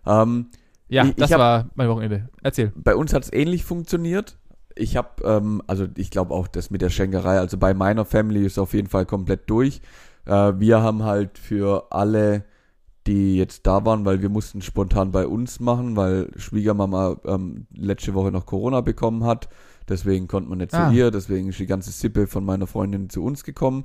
[0.06, 0.46] Ähm,
[0.88, 2.28] Ja, Ich- ich das hab- war mein Wochenende.
[2.42, 2.72] Erzähl.
[2.74, 4.36] bei uns hat es ähnlich funktioniert.
[4.80, 8.44] Ich habe, ähm, also ich glaube auch, das mit der Schenkerei, also bei meiner Family
[8.44, 9.80] ist auf jeden Fall komplett durch.
[10.26, 12.44] Äh, wir haben halt für alle,
[13.06, 18.14] die jetzt da waren, weil wir mussten spontan bei uns machen, weil Schwiegermama ähm, letzte
[18.14, 19.48] Woche noch Corona bekommen hat.
[19.88, 20.88] Deswegen konnte man nicht Ah.
[20.90, 23.84] zu ihr, deswegen ist die ganze Sippe von meiner Freundin zu uns gekommen.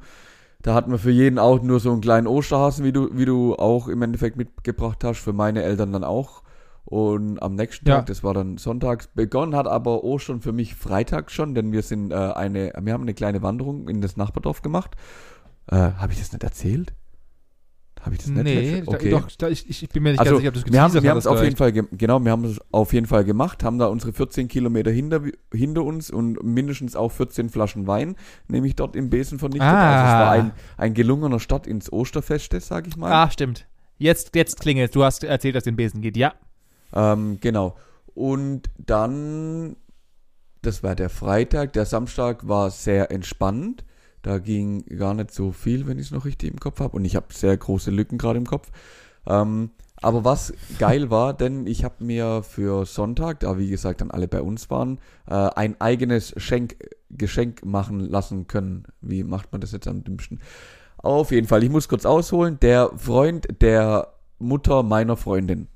[0.61, 3.55] Da hatten wir für jeden auch nur so einen kleinen Osterhasen, wie du, wie du
[3.55, 6.41] auch im Endeffekt mitgebracht hast, für meine Eltern dann auch.
[6.85, 7.95] Und am nächsten Ja.
[7.97, 11.81] Tag, das war dann sonntags, begonnen hat aber Ostern für mich Freitag schon, denn wir
[11.81, 14.95] sind äh, eine, wir haben eine kleine Wanderung in das Nachbardorf gemacht.
[15.67, 16.93] Äh, Habe ich das nicht erzählt?
[18.01, 18.43] Habe ich das nicht?
[18.43, 20.59] nee, letzte- da- doch, da, ich, ich bin mir nicht also, ganz sicher, ob du
[20.59, 21.55] es geteasert wir haben es auf jeden.
[21.55, 24.91] Fall, ge- genau, wir haben es auf jeden Fall gemacht, haben da unsere 14 Kilometer
[24.91, 25.21] hinter,
[25.51, 28.15] hinter uns und mindestens auch 14 Flaschen Wein,
[28.47, 29.63] nämlich dort im Besen vernichtet.
[29.67, 30.03] Ah.
[30.03, 33.11] Also es war ein, ein gelungener Start ins Osterfeste, sag ich mal.
[33.11, 33.65] Ah, stimmt.
[33.97, 36.15] Jetzt, jetzt klingelt Du hast erzählt, dass es den Besen geht.
[36.15, 36.35] Ja.
[36.95, 37.75] Ähm, genau.
[38.13, 39.75] Und dann,
[40.61, 43.83] das war der Freitag, der Samstag war sehr entspannt.
[44.21, 46.95] Da ging gar nicht so viel, wenn ich es noch richtig im Kopf habe.
[46.95, 48.71] Und ich habe sehr große Lücken gerade im Kopf.
[49.27, 54.11] Ähm, aber was geil war, denn ich habe mir für Sonntag, da wie gesagt dann
[54.11, 56.77] alle bei uns waren, äh, ein eigenes Schenk,
[57.09, 58.85] Geschenk machen lassen können.
[59.01, 60.39] Wie macht man das jetzt am dümmsten?
[60.97, 62.57] Auf jeden Fall, ich muss kurz ausholen.
[62.61, 65.67] Der Freund der Mutter meiner Freundin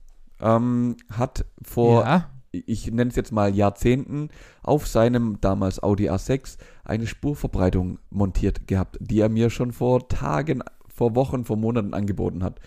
[0.41, 2.29] ähm, hat vor ja.
[2.51, 4.29] ich nenne es jetzt mal Jahrzehnten,
[4.63, 10.63] auf seinem damals Audi A6 eine Spurverbreitung montiert gehabt, die er mir schon vor Tagen,
[10.87, 12.59] vor Wochen, vor Monaten angeboten hat.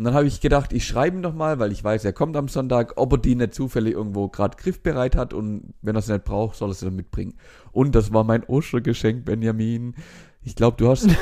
[0.00, 2.34] Und dann habe ich gedacht, ich schreibe ihm doch mal, weil ich weiß, er kommt
[2.34, 6.12] am Sonntag, ob er die nicht zufällig irgendwo gerade griffbereit hat und wenn er sie
[6.12, 7.34] nicht braucht, soll er sie dann mitbringen.
[7.70, 9.94] Und das war mein Ostergeschenk, Benjamin.
[10.42, 11.08] Ich glaube, du hast.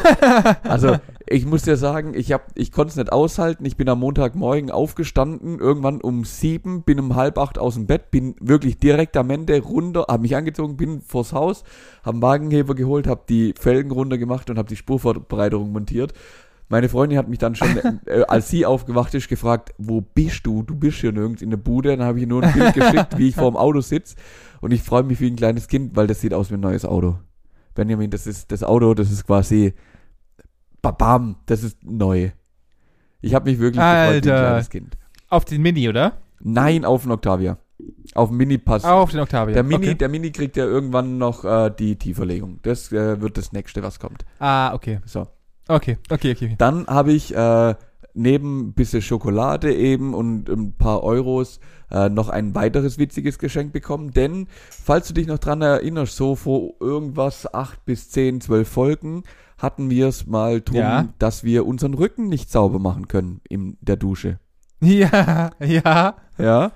[0.62, 3.64] Also, ich muss dir sagen, ich hab, ich konnte es nicht aushalten.
[3.64, 8.11] Ich bin am Montagmorgen aufgestanden, irgendwann um sieben, bin um halb acht aus dem Bett,
[8.11, 11.64] bin wirklich direkt am Ende runter, habe mich angezogen, bin vors Haus,
[12.02, 16.12] habe einen Wagenheber geholt, habe die Felgen runtergemacht und habe die Spurverbreiterung montiert.
[16.68, 17.76] Meine Freundin hat mich dann schon,
[18.07, 20.62] äh, als sie aufgewacht ist, gefragt, wo bist du?
[20.62, 21.96] Du bist hier nirgends in der Bude.
[21.96, 24.16] Dann habe ich ihr nur ein Bild geschickt, wie ich vor dem Auto sitze.
[24.61, 26.85] Und ich freue mich wie ein kleines Kind, weil das sieht aus wie ein neues
[26.85, 27.18] Auto.
[27.79, 29.73] Benjamin, das ist das Auto, das ist quasi
[30.83, 32.31] Babam, das ist neu.
[33.21, 34.49] Ich habe mich wirklich gefreut wie ein Alter.
[34.49, 34.99] kleines Kind.
[35.29, 36.19] Auf den Mini, oder?
[36.41, 37.59] Nein, auf den Octavia.
[38.14, 38.85] Auf dem Mini-Pass.
[38.85, 39.55] Auf den Octavia.
[39.55, 39.95] der, Mini, Okay.
[39.95, 42.59] der Mini kriegt ja irgendwann noch äh, die Tieferlegung.
[42.62, 44.25] Das äh, wird das nächste, was kommt.
[44.41, 44.99] Ah, okay.
[45.05, 45.29] So.
[45.69, 46.55] Okay, okay, okay.
[46.59, 47.75] Dann habe ich äh,
[48.14, 53.72] neben ein bisschen Schokolade eben und ein paar Euros äh, noch ein weiteres witziges Geschenk
[53.72, 54.12] bekommen.
[54.12, 59.22] Denn, falls du dich noch dran erinnerst, so vor irgendwas acht bis zehn, zwölf Folgen
[59.59, 61.09] hatten wir es mal drum, Ja.
[61.18, 64.38] dass wir unseren Rücken nicht sauber machen können in der Dusche.
[64.81, 66.14] Ja, ja.
[66.38, 66.72] Ja.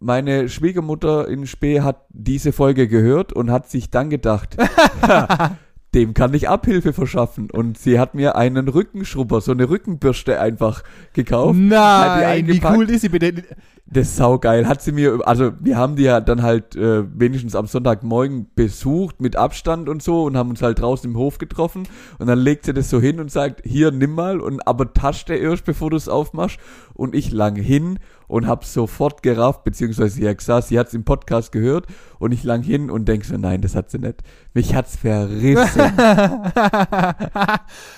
[0.00, 4.56] Meine Schwiegermutter in Spee hat diese Folge gehört und hat sich dann gedacht,
[5.02, 5.56] "Ha,
[5.94, 7.50] dem kann ich Abhilfe verschaffen.
[7.50, 10.82] Und sie hat mir einen Rückenschrubber, so eine Rückenbürste einfach
[11.14, 11.58] gekauft.
[11.58, 13.42] Nein, wie cool ist sie bitte?
[13.88, 14.66] Das ist saugeil.
[14.66, 19.20] Hat sie mir, also wir haben die ja dann halt äh, wenigstens am Sonntagmorgen besucht
[19.20, 21.84] mit Abstand und so und haben uns halt draußen im Hof getroffen
[22.18, 25.34] und dann legt sie das so hin und sagt, hier nimm mal und aber taschte
[25.34, 26.58] erst, bevor du es aufmachst
[26.94, 31.04] und ich lang hin und hab sofort gerafft, beziehungsweise sie hat gesagt, sie hat's im
[31.04, 31.86] Podcast gehört
[32.18, 34.16] und ich lang hin und denk so, nein, das hat sie nicht.
[34.52, 35.80] Mich hat's verrissen.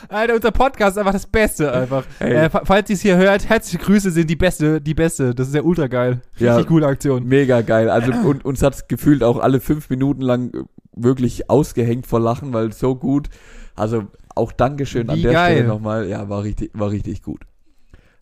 [0.08, 2.04] Alter, unser Podcast ist einfach das Beste einfach.
[2.20, 5.34] Äh, fa- falls ihr es hier hört, herzliche Grüße sind die beste, die beste.
[5.34, 6.22] Das ist ja ultra geil.
[6.32, 6.62] Richtig Ja.
[6.64, 7.24] coole Aktion.
[7.24, 7.88] Mega geil.
[7.90, 12.52] Also und uns hat's gefühlt auch alle fünf Minuten lang äh, wirklich ausgehängt vor Lachen,
[12.52, 13.28] weil so gut.
[13.76, 15.56] Also auch Dankeschön an Wie der geil.
[15.56, 16.08] Stelle nochmal.
[16.08, 17.42] Ja, war richtig, war richtig gut.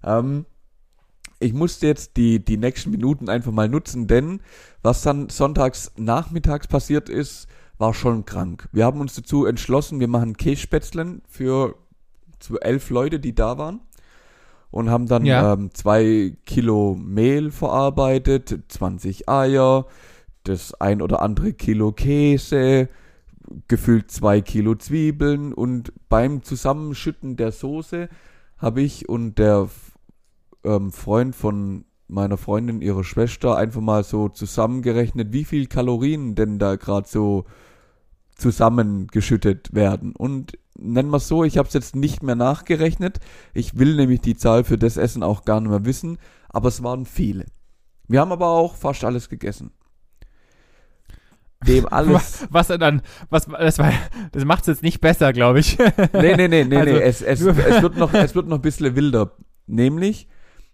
[0.05, 0.45] Ähm,
[1.39, 4.41] ich musste jetzt die, die nächsten Minuten einfach mal nutzen, denn
[4.83, 7.47] was dann sonntags nachmittags passiert ist,
[7.79, 8.69] war schon krank.
[8.73, 11.75] Wir haben uns dazu entschlossen, wir machen Kässpätzlen für
[12.39, 13.81] zu elf Leute, die da waren.
[14.71, 15.53] Und haben dann Ja.
[15.55, 19.87] ähm, zwei Kilo Mehl verarbeitet, 20 Eier,
[20.45, 22.89] das ein oder andere Kilo Käse,
[23.69, 28.09] gefühlt zwei Kilo Zwiebeln und beim Zusammenschütten der Soße
[28.59, 29.69] habe ich und der
[30.65, 36.59] ähm, Freund von meiner Freundin, ihrer Schwester, einfach mal so zusammengerechnet, wie viel Kalorien denn
[36.59, 37.45] da gerade so
[38.37, 40.15] zusammengeschüttet werden.
[40.15, 43.19] Und nennen wir es so, ich habe es jetzt nicht mehr nachgerechnet.
[43.55, 46.19] Ich will nämlich die Zahl für das Essen auch gar nicht mehr wissen,
[46.49, 47.47] aber es waren viele.
[48.09, 49.73] Wir haben aber auch fast alles gegessen.
[51.67, 52.47] Dem alles.
[52.51, 53.93] Was dann, was, das war,
[54.33, 55.79] das macht's jetzt nicht besser, glaube ich.
[56.13, 57.01] Nee, nee, nee, nee, Also, nee.
[57.01, 59.33] Es, es, es, wird noch, es wird noch ein bisschen wilder.
[59.67, 60.29] Nämlich,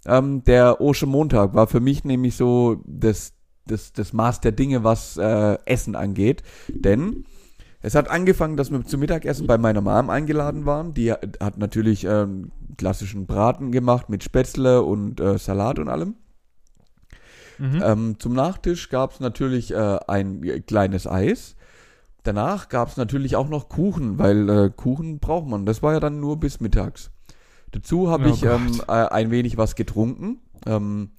[0.04, 3.34] ähm, der Ostermontag war für mich nämlich so das
[3.66, 6.42] das, das Maß der Dinge, was äh, Essen angeht.
[6.68, 7.24] Denn
[7.82, 10.94] es hat angefangen, dass wir zum Mittagessen bei meiner Mom eingeladen waren.
[10.94, 16.14] Die hat natürlich ähm, klassischen Braten gemacht mit Spätzle und äh, Salat und allem.
[17.58, 17.82] Mhm.
[17.84, 21.56] Ähm, zum Nachtisch gab es natürlich äh, ein kleines Eis.
[22.22, 25.66] Danach gab es natürlich auch noch Kuchen, weil äh, Kuchen braucht man.
[25.66, 27.10] Das war ja dann nur bis mittags.
[27.72, 31.10] Dazu habe Oh ich ähm, äh, ein wenig was getrunken ähm,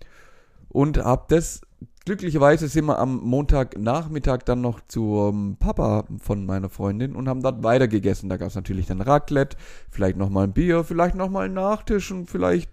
[0.69, 1.61] und habe das.
[2.05, 7.63] Glücklicherweise sind wir am Montagnachmittag dann noch zum Papa von meiner Freundin und haben dort
[7.63, 8.27] weiter gegessen.
[8.27, 9.55] Da gab es natürlich dann Raclette,
[9.89, 12.69] vielleicht nochmal ein Bier, vielleicht nochmal einen Nachtisch und vielleicht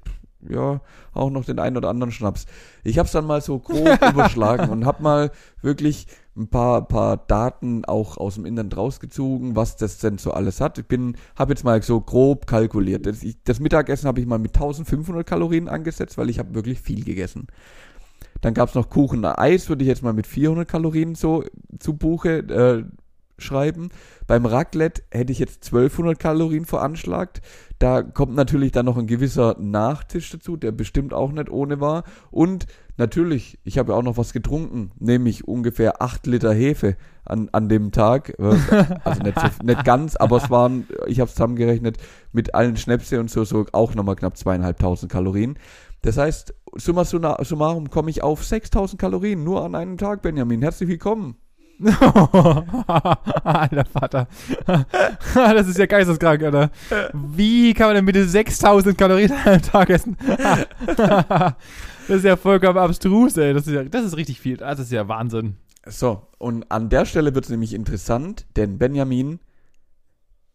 [0.48, 0.80] ja
[1.12, 2.46] auch noch den einen oder anderen Schnaps.
[2.82, 5.30] Ich habe es dann mal so grob überschlagen und habe mal
[5.62, 10.60] wirklich ein paar, paar Daten auch aus dem Internet rausgezogen, was das denn so alles
[10.60, 10.78] hat.
[10.78, 13.06] Ich bin, habe jetzt mal so grob kalkuliert.
[13.06, 16.80] Das, ich, das Mittagessen habe ich mal mit 1500 Kalorien angesetzt, weil ich habe wirklich
[16.80, 17.46] viel gegessen.
[18.40, 21.44] Dann gab es noch Kuchen, Eis, würde ich jetzt mal mit 400 Kalorien so
[21.78, 22.84] zu Buche äh,
[23.42, 23.90] schreiben.
[24.26, 27.40] Beim Raclette hätte ich jetzt 1200 Kalorien veranschlagt.
[27.78, 32.04] Da kommt natürlich dann noch ein gewisser Nachtisch dazu, der bestimmt auch nicht ohne war.
[32.30, 37.48] Und natürlich, ich habe ja auch noch was getrunken, nämlich ungefähr 8 Liter Hefe an,
[37.52, 38.38] an dem Tag.
[38.38, 38.56] Äh,
[39.04, 41.96] Also nicht, so, nicht ganz, aber es waren, ich habe es zusammengerechnet,
[42.32, 45.58] mit allen Schnäpse und so, so auch nochmal knapp zweieinhalbtausend Kalorien.
[46.02, 50.62] Das heißt, summa summa- summarum komme ich auf 6000 Kalorien nur an einem Tag, Benjamin.
[50.62, 51.36] Herzlich willkommen.
[53.42, 54.28] Alter Vater.
[55.34, 56.70] das ist ja geisteskrank, Alter.
[57.14, 60.16] Wie kann man denn bitte 6000 Kalorien am Tag essen?
[60.86, 61.54] das
[62.08, 63.54] ist ja vollkommen abstrus, ey.
[63.54, 64.58] Das ist, ja, das ist richtig viel.
[64.58, 65.56] Das ist ja Wahnsinn.
[65.86, 69.40] So, und an der Stelle wird es nämlich interessant, denn Benjamin,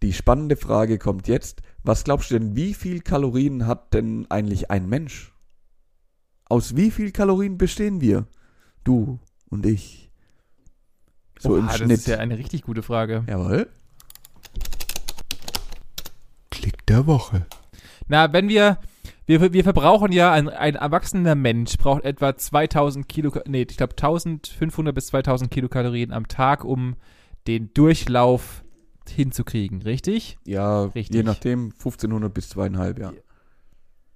[0.04, 1.64] die spannende Frage kommt jetzt.
[1.84, 5.35] Was glaubst du denn, wie viel Kalorien hat denn eigentlich ein Mensch?
[6.48, 8.28] Aus wie viel Kalorien bestehen wir?
[8.84, 10.12] Du und ich.
[11.40, 11.92] So im Oha, Schnitt.
[11.92, 13.24] Das ist ja eine richtig gute Frage.
[13.28, 13.68] Jawohl.
[16.52, 17.46] Klick der Woche.
[18.08, 18.78] Na, wenn wir,
[19.26, 23.94] wir, wir verbrauchen ja, ein, ein erwachsener Mensch braucht etwa 2000 Kilo, nee, ich glaube
[23.94, 26.96] 1500 bis 2000 Kilokalorien am Tag, um
[27.48, 28.64] den Durchlauf
[29.10, 30.38] hinzukriegen, richtig?
[30.46, 31.16] Ja, Richtig.
[31.16, 33.14] je nachdem 1500 bis zweieinhalb, ja.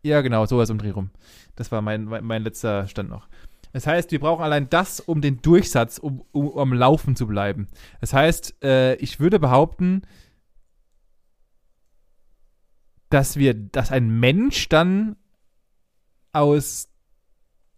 [0.01, 1.09] Ja, genau, sowas um Dreh rum.
[1.55, 3.27] Das war mein, mein, mein letzter Stand noch.
[3.73, 7.27] Das heißt, wir brauchen allein das, um den Durchsatz, um, um, um am Laufen zu
[7.27, 7.67] bleiben.
[8.01, 10.01] Das heißt, äh, ich würde behaupten,
[13.09, 15.17] dass wir, dass ein Mensch dann
[16.31, 16.89] aus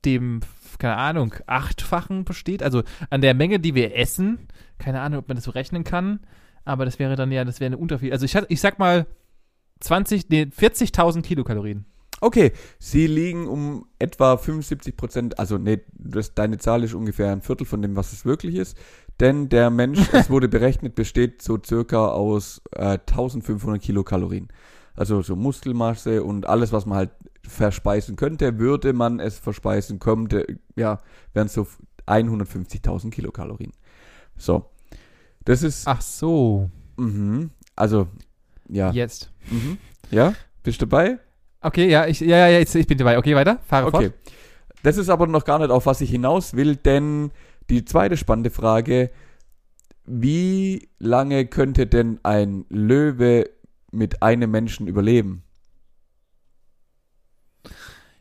[0.05, 0.41] dem,
[0.77, 2.63] keine Ahnung, achtfachen besteht.
[2.63, 4.47] Also an der Menge, die wir essen.
[4.77, 6.21] Keine Ahnung, ob man das so rechnen kann.
[6.63, 8.11] Aber das wäre dann ja, das wäre eine Unterschied.
[8.11, 9.07] Also ich, ich sag mal
[9.79, 11.85] 20, nee, 40.000 Kilokalorien.
[12.21, 17.41] Okay, sie liegen um etwa 75 Prozent, also nee, das, deine Zahl ist ungefähr ein
[17.41, 18.77] Viertel von dem, was es wirklich ist.
[19.19, 24.49] Denn der Mensch, es wurde berechnet, besteht so circa aus äh, 1500 Kilokalorien.
[24.95, 27.11] Also so Muskelmasse und alles, was man halt
[27.47, 30.99] verspeisen könnte, würde man es verspeisen könnte, ja,
[31.33, 31.65] wären so
[32.05, 33.71] 150.000 Kilokalorien.
[34.37, 34.69] So,
[35.43, 36.69] das ist, Ach so.
[36.97, 38.07] mhm, also,
[38.69, 39.31] ja, Jetzt.
[39.49, 39.79] mhm,
[40.11, 41.19] ja, bist du dabei?
[41.61, 43.17] Okay, ja, ich, ja, ja, jetzt, ich bin dabei.
[43.17, 43.59] Okay, weiter.
[43.67, 44.09] Fahre Okay.
[44.09, 44.13] fort.
[44.83, 47.31] Das ist aber noch gar nicht, auf was ich hinaus will, denn
[47.69, 49.11] die zweite spannende Frage,
[50.05, 53.49] wie lange könnte denn ein Löwe
[53.91, 55.43] mit einem Menschen überleben?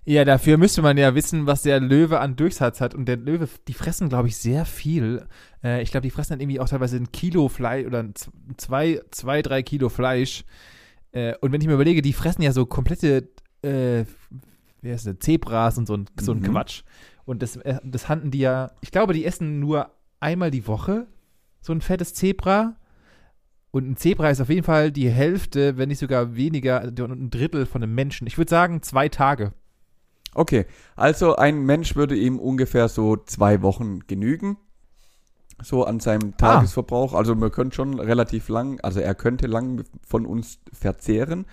[0.05, 2.94] Ja, dafür müsste man ja wissen, was der Löwe an Durchsatz hat.
[2.94, 5.26] Und der Löwe, die fressen, glaube ich, sehr viel.
[5.62, 8.14] Äh, ich glaube, die fressen dann irgendwie auch teilweise ein Kilo Fleisch oder ein
[8.57, 10.44] zwei, zwei, drei Kilo Fleisch.
[11.12, 13.29] Äh, und wenn ich mir überlege, die fressen ja so komplette,
[13.62, 14.05] äh,
[14.83, 16.44] wie heißt das, Zebras und so ein, so ein Mhm.
[16.53, 16.83] Quatsch.
[17.25, 21.07] Und das, äh, das handeln die ja, ich glaube, die essen nur einmal die Woche
[21.61, 22.77] so ein fettes Zebra.
[23.70, 27.31] Und ein Zebra ist auf jeden Fall die Hälfte, wenn nicht sogar weniger, also ein
[27.31, 28.27] Drittel von einem Menschen.
[28.27, 29.53] Ich würde sagen, zwei Tage.
[30.35, 34.57] Okay, also ein Mensch würde ihm ungefähr so zwei Wochen genügen.
[35.62, 37.14] So an seinem Tagesverbrauch.
[37.14, 41.46] Also man könnte schon relativ lang, also er könnte lang von uns verzehren.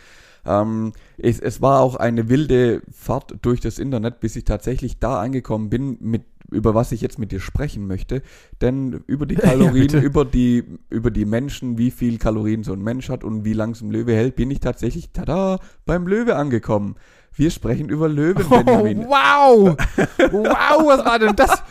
[0.46, 5.20] Ähm, es, es war auch eine wilde Fahrt durch das Internet, bis ich tatsächlich da
[5.20, 8.22] angekommen bin, mit, über was ich jetzt mit dir sprechen möchte.
[8.62, 10.00] Denn über die Kalorien, bitte.
[10.00, 13.76] über die, über die Menschen, wie viel Kalorien so ein Mensch hat und wie lang
[13.76, 16.96] so ein Löwe hält, bin ich tatsächlich, tada, beim Löwe angekommen.
[17.34, 19.06] Wir sprechen über Löwen, Oh, Benjamin.
[19.06, 19.76] wow!
[20.32, 21.62] Wow, was war denn das?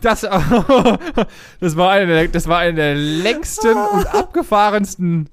[0.00, 0.20] Das,
[1.60, 5.28] das, war, eine, der- das war eine der längsten und abgefahrensten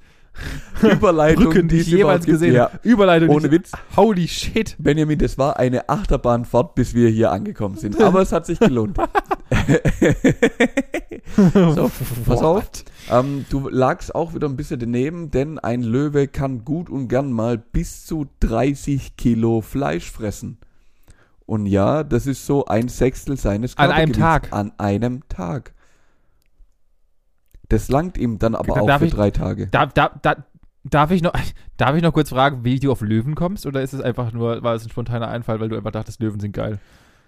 [0.82, 2.64] Überleitung, die ich jemals gesehen Ja.
[2.66, 2.80] habe.
[2.84, 3.30] Überleitung.
[3.30, 3.72] Ohne Witz.
[3.96, 4.76] Holy shit.
[4.78, 8.02] Benjamin, das war eine Achterbahnfahrt, bis wir hier angekommen sind.
[8.02, 8.98] Aber es hat sich gelohnt.
[11.54, 11.90] so,
[12.26, 12.70] pass auf.
[13.10, 17.32] Ähm, du lagst auch wieder ein bisschen daneben, denn ein Löwe kann gut und gern
[17.32, 20.58] mal bis zu 30 Kilo Fleisch fressen.
[21.46, 24.50] Und ja, das ist so ein Sechstel seines An einem Körpergewichts.
[24.50, 24.54] Tag?
[24.54, 25.74] An einem Tag.
[27.70, 29.68] Das langt ihm dann aber Dann auch für ich- drei Tage.
[29.68, 30.36] Da, da, da,
[30.84, 31.34] darf, ich noch,
[31.78, 33.66] darf ich noch kurz fragen, wie du auf Löwen kommst?
[33.66, 36.40] Oder ist es einfach nur, war es ein spontaner Einfall, weil du einfach dachtest, Löwen
[36.40, 36.80] sind geil?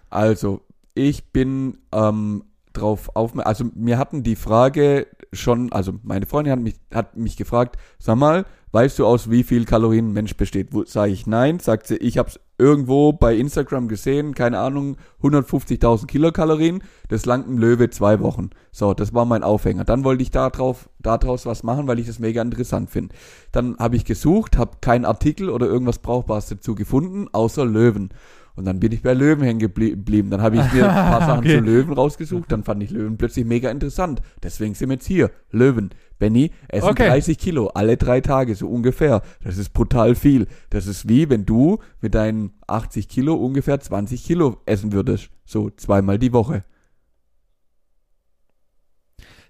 [0.10, 0.62] Also,
[0.94, 2.44] ich bin ähm,
[2.74, 3.48] drauf aufmerksam.
[3.48, 8.18] Also, mir hatten die Frage schon, also meine Freundin hat mich, hat mich gefragt, sag
[8.18, 10.70] mal, weißt du aus wie viel Kalorien ein Mensch besteht?
[10.88, 11.60] Sage ich nein?
[11.60, 16.84] Sagt sie, ich habe es irgendwo bei Instagram gesehen, keine Ahnung, 150.000 Kilokalorien.
[17.08, 18.50] Das langt ein Löwe zwei Wochen.
[18.72, 19.84] So, das war mein Aufhänger.
[19.84, 23.16] Dann wollte ich da drauf, daraus was machen, weil ich das mega interessant finde.
[23.52, 28.10] Dann habe ich gesucht, habe keinen Artikel oder irgendwas Brauchbares dazu gefunden, außer Löwen.
[28.58, 30.30] Und dann bin ich bei Löwen hängen geblie- geblieben.
[30.32, 31.60] Dann habe ich mir ein paar Sachen Okay.
[31.60, 32.52] zu Löwen rausgesucht.
[32.52, 34.22] Dann fand ich Löwen plötzlich mega interessant.
[34.44, 35.32] Deswegen sind wir jetzt hier.
[35.52, 35.92] Löwen.
[36.20, 37.08] Benny, essen Okay.
[37.08, 39.22] 30 Kilo alle drei Tage, so ungefähr.
[39.44, 40.48] Das ist brutal viel.
[40.72, 45.30] Das ist wie wenn du mit deinen 80 Kilo ungefähr 20 Kilo essen würdest.
[45.46, 46.64] So zweimal die Woche.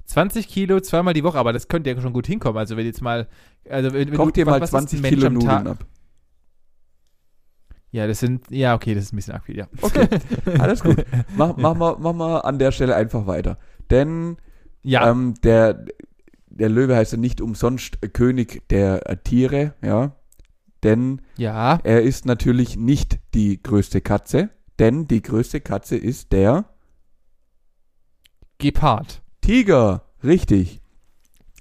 [0.06, 2.58] 20 Kilo zweimal die Woche, aber das könnte ja schon gut hinkommen.
[2.58, 3.28] Also wenn jetzt mal,
[3.70, 5.86] also wenn, wenn Koch dir mal was- was ist 20 ein Mensch Kilo Nudeln ab.
[7.92, 9.68] Ja, das sind, ja, okay, das ist ein bisschen arg viel, ja.
[9.82, 10.08] Okay,
[10.60, 11.06] alles gut.
[11.36, 13.58] Mach, mach, mal, mach mal an der Stelle einfach weiter.
[13.90, 14.38] Denn
[14.84, 15.86] Ja, Ähm, der,
[16.50, 20.16] der Löwe heißt ja nicht umsonst König der äh, Tiere, ja.
[20.84, 26.66] Denn ja, er ist natürlich nicht die größte Katze, denn die größte Katze ist der
[28.60, 29.22] Gepard.
[29.42, 30.04] Tiger.
[30.24, 30.82] Richtig.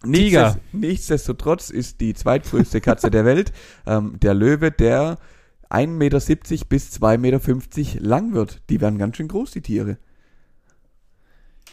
[0.02, 0.48] Tiger.
[0.52, 3.52] Nichtsdest- Nichtsdestotrotz ist die zweitgrößte Katze der Welt
[3.86, 5.18] ähm, der Löwe, der
[5.70, 6.18] 1,70 Meter
[6.68, 8.62] bis 2,50 Meter lang wird.
[8.70, 9.98] Die werden ganz schön groß, die Tiere.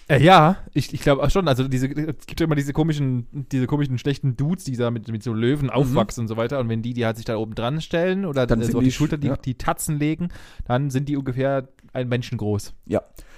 [0.10, 1.48] Äh, ja, ich, ich glaube auch schon.
[1.48, 5.08] Also diese, es gibt ja immer diese komischen, diese komischen schlechten Dudes, die da mit,
[5.10, 6.60] mit so Löwen aufwachsen und so weiter.
[6.60, 8.48] Und wenn die, die halt sich da oben dran stellen oder Mhm.
[8.48, 9.38] Dann äh, so auf die die Schulter die, ja.
[9.38, 10.30] die Tatzen legen,
[10.66, 12.74] dann sind die ungefähr ein Menschen groß.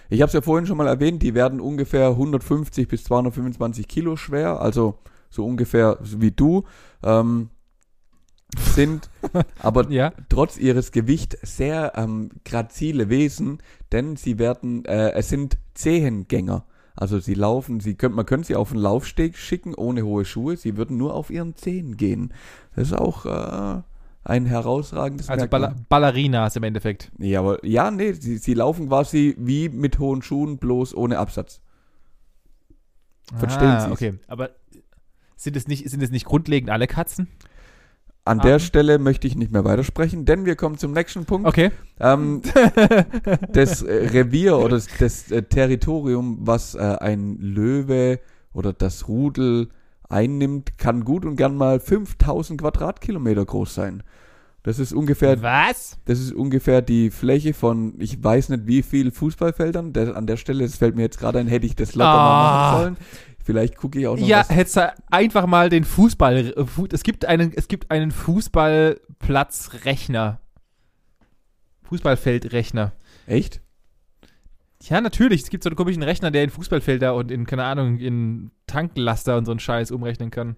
[0.10, 4.16] Ich habe es ja vorhin schon mal erwähnt, die werden ungefähr 150 bis 225 Kilo
[4.16, 4.99] schwer, also
[5.30, 6.64] so ungefähr wie du.
[7.03, 7.49] Ähm,
[8.57, 9.09] sind
[9.59, 10.13] aber Ja.
[10.29, 13.59] trotz ihres Gewichts sehr ähm, grazile Wesen,
[13.91, 16.65] denn sie werden, äh, es sind Zehengänger.
[16.95, 20.55] Also sie laufen, sie können, man könnte sie auf einen Laufsteg schicken ohne hohe Schuhe,
[20.55, 22.33] sie würden nur auf ihren Zehen gehen.
[22.75, 23.81] Das ist auch äh,
[24.23, 25.47] ein herausragendes Also.
[25.47, 27.11] Balla Ballerinas im Endeffekt.
[27.19, 31.59] Ja, aber ja, nee, sie, sie laufen quasi wie mit hohen Schuhen, bloß ohne Absatz.
[33.35, 33.91] Verstehen ah, Sie's?
[33.91, 34.13] okay.
[34.27, 34.51] Aber
[35.35, 37.27] sind es nicht, sind es nicht grundlegend alle Katzen?
[38.28, 38.43] An Ah.
[38.43, 41.47] der Stelle möchte ich nicht mehr weitersprechen, denn wir kommen zum nächsten Punkt.
[41.47, 41.71] Okay.
[41.99, 42.41] Ähm,
[43.53, 48.19] das äh, Revier oder das, das äh, Territorium, was äh, ein Löwe
[48.53, 49.69] oder das Rudel
[50.09, 54.03] einnimmt, kann gut und gern mal 5000 Quadratkilometer groß sein.
[54.63, 55.99] Das ist ungefähr, Was?
[56.05, 59.93] das ist ungefähr die Fläche von, ich weiß nicht wie viel Fußballfeldern.
[59.93, 62.15] Der, an der Stelle, das fällt mir jetzt gerade ein, hätte ich das locker Ah.
[62.17, 62.97] mal machen sollen.
[63.45, 64.49] Vielleicht gucke ich auch noch Ja, was.
[64.49, 66.55] hättest du einfach mal den Fußball.
[66.57, 70.39] äh, Es gibt einen, es gibt einen Fußballplatzrechner.
[71.83, 72.93] Fußballfeldrechner.
[73.27, 73.61] Echt?
[74.81, 75.43] Ja, natürlich.
[75.43, 79.37] Es gibt so einen komischen Rechner, der in Fußballfelder und in, keine Ahnung, in Tanklaster
[79.37, 80.55] und so einen Scheiß umrechnen kann.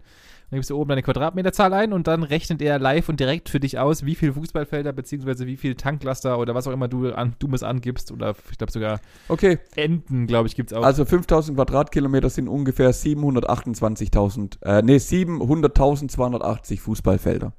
[0.50, 3.60] Dann gibst du oben deine Quadratmeterzahl ein und dann rechnet er live und direkt für
[3.60, 7.36] dich aus, wie viel Fußballfelder beziehungsweise wie viel Tanklaster oder was auch immer du an
[7.40, 10.84] dummes angibst oder ich glaube sogar Okay, Enten, glaube ich, gibt's auch.
[10.84, 17.52] also 5000 Quadratkilometer sind ungefähr 728.000, äh, nee, 700.280 Fußballfelder.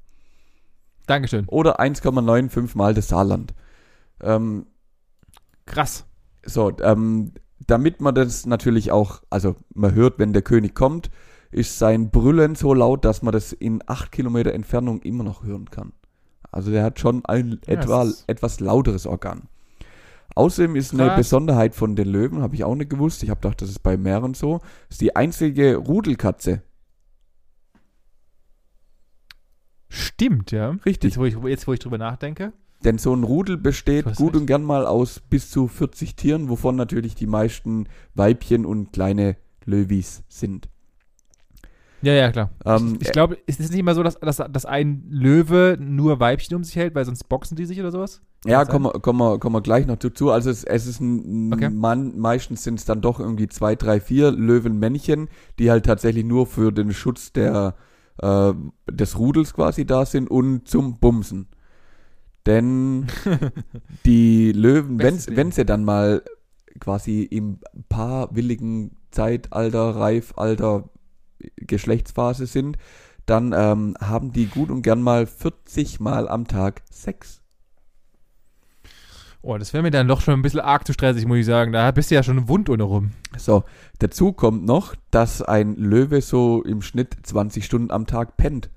[1.07, 1.45] Dankeschön.
[1.47, 3.55] Oder 1,95 mal das Saarland.
[4.23, 4.67] Ähm,
[5.67, 6.07] Krass.
[6.45, 7.33] so, ähm,
[7.67, 11.11] damit man das natürlich auch, also man hört, wenn der König kommt,
[11.51, 15.71] ist sein Brüllen so laut, dass man das in 8 Kilometer Entfernung immer noch hören
[15.71, 15.93] kann.
[16.51, 19.49] Also der hat schon ein Ja, etwa, etwas lauteres Organ.
[20.35, 21.17] Außerdem ist eine Krass.
[21.17, 23.97] Besonderheit von den Löwen, habe ich auch nicht gewusst, ich habe gedacht, das ist bei
[23.97, 26.63] mehreren so, ist die einzige Rudelkatze.
[29.89, 30.77] Stimmt, ja.
[30.85, 31.13] Richtig.
[31.13, 32.53] Jetzt wo, ich, jetzt, wo ich drüber nachdenke.
[32.85, 34.37] Denn so ein Rudel besteht gut recht.
[34.37, 39.37] und gern mal aus bis zu 40 Tieren, wovon natürlich die meisten Weibchen und kleine
[39.65, 40.69] Löwis sind.
[42.01, 42.51] Ja, ja, klar.
[42.65, 46.21] Ähm, ich ich glaube, ist es nicht immer so, dass, dass, dass ein Löwe nur
[46.21, 48.21] Weibchen um sich hält, weil sonst boxen die sich oder sowas?
[48.45, 50.31] Ja, Kann kommen wir, kommen, wir, kommen wir gleich noch dazu.
[50.31, 51.71] Also es, es ist ein Okay.
[51.71, 55.29] Mann, meistens sind es dann doch irgendwie zwei, drei, vier Löwenmännchen,
[55.59, 57.75] die halt tatsächlich nur für den Schutz der,
[58.19, 58.53] äh,
[58.91, 61.49] des Rudels quasi da sind und zum Bumsen.
[62.47, 63.07] Denn
[64.07, 66.23] die Löwen, wenn sie dann mal
[66.81, 70.89] quasi im paarwilligen Zeitalter, Reifalter,
[71.57, 72.79] Geschlechtsphase sind,
[73.27, 77.43] dann ähm, haben die gut und gern mal 40 Mal am Tag Sex.
[79.41, 81.73] Oh, das wäre mir dann doch schon ein bisschen arg zu stressig, muss ich sagen.
[81.73, 83.13] Da bist du ja schon wund ohne rum.
[83.37, 83.65] So,
[83.99, 88.71] dazu kommt noch, dass ein Löwe so im Schnitt 20 Stunden am Tag pennt.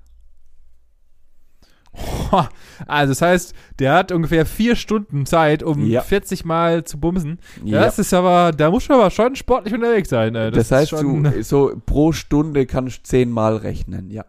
[2.86, 6.00] Also das heißt, der hat ungefähr vier Stunden Zeit, um Ja.
[6.00, 7.38] 40 Mal zu bumsen.
[7.64, 7.80] Ja.
[7.80, 10.34] Das ist aber, da muss man aber schon sportlich unterwegs sein.
[10.34, 14.24] Das, ist heißt, schon, du so pro Stunde kannst du 10 Mal rechnen, ja.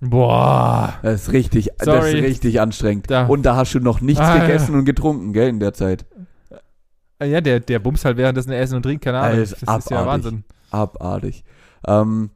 [0.00, 0.94] Boah.
[1.02, 2.18] Das ist richtig, das Sorry.
[2.18, 3.08] ist richtig anstrengend.
[3.10, 4.46] Da- Und da hast du noch nichts Ah, ja.
[4.46, 6.04] gegessen und getrunken, gell, in der Zeit.
[7.22, 9.38] Ja, der, der bumst halt währenddessen Essen und trinkt, keine Ahnung.
[9.38, 10.24] Das Das, ist ja abartig.
[10.24, 10.44] Wahnsinn.
[10.72, 11.44] Abartig.
[11.86, 12.30] Ähm,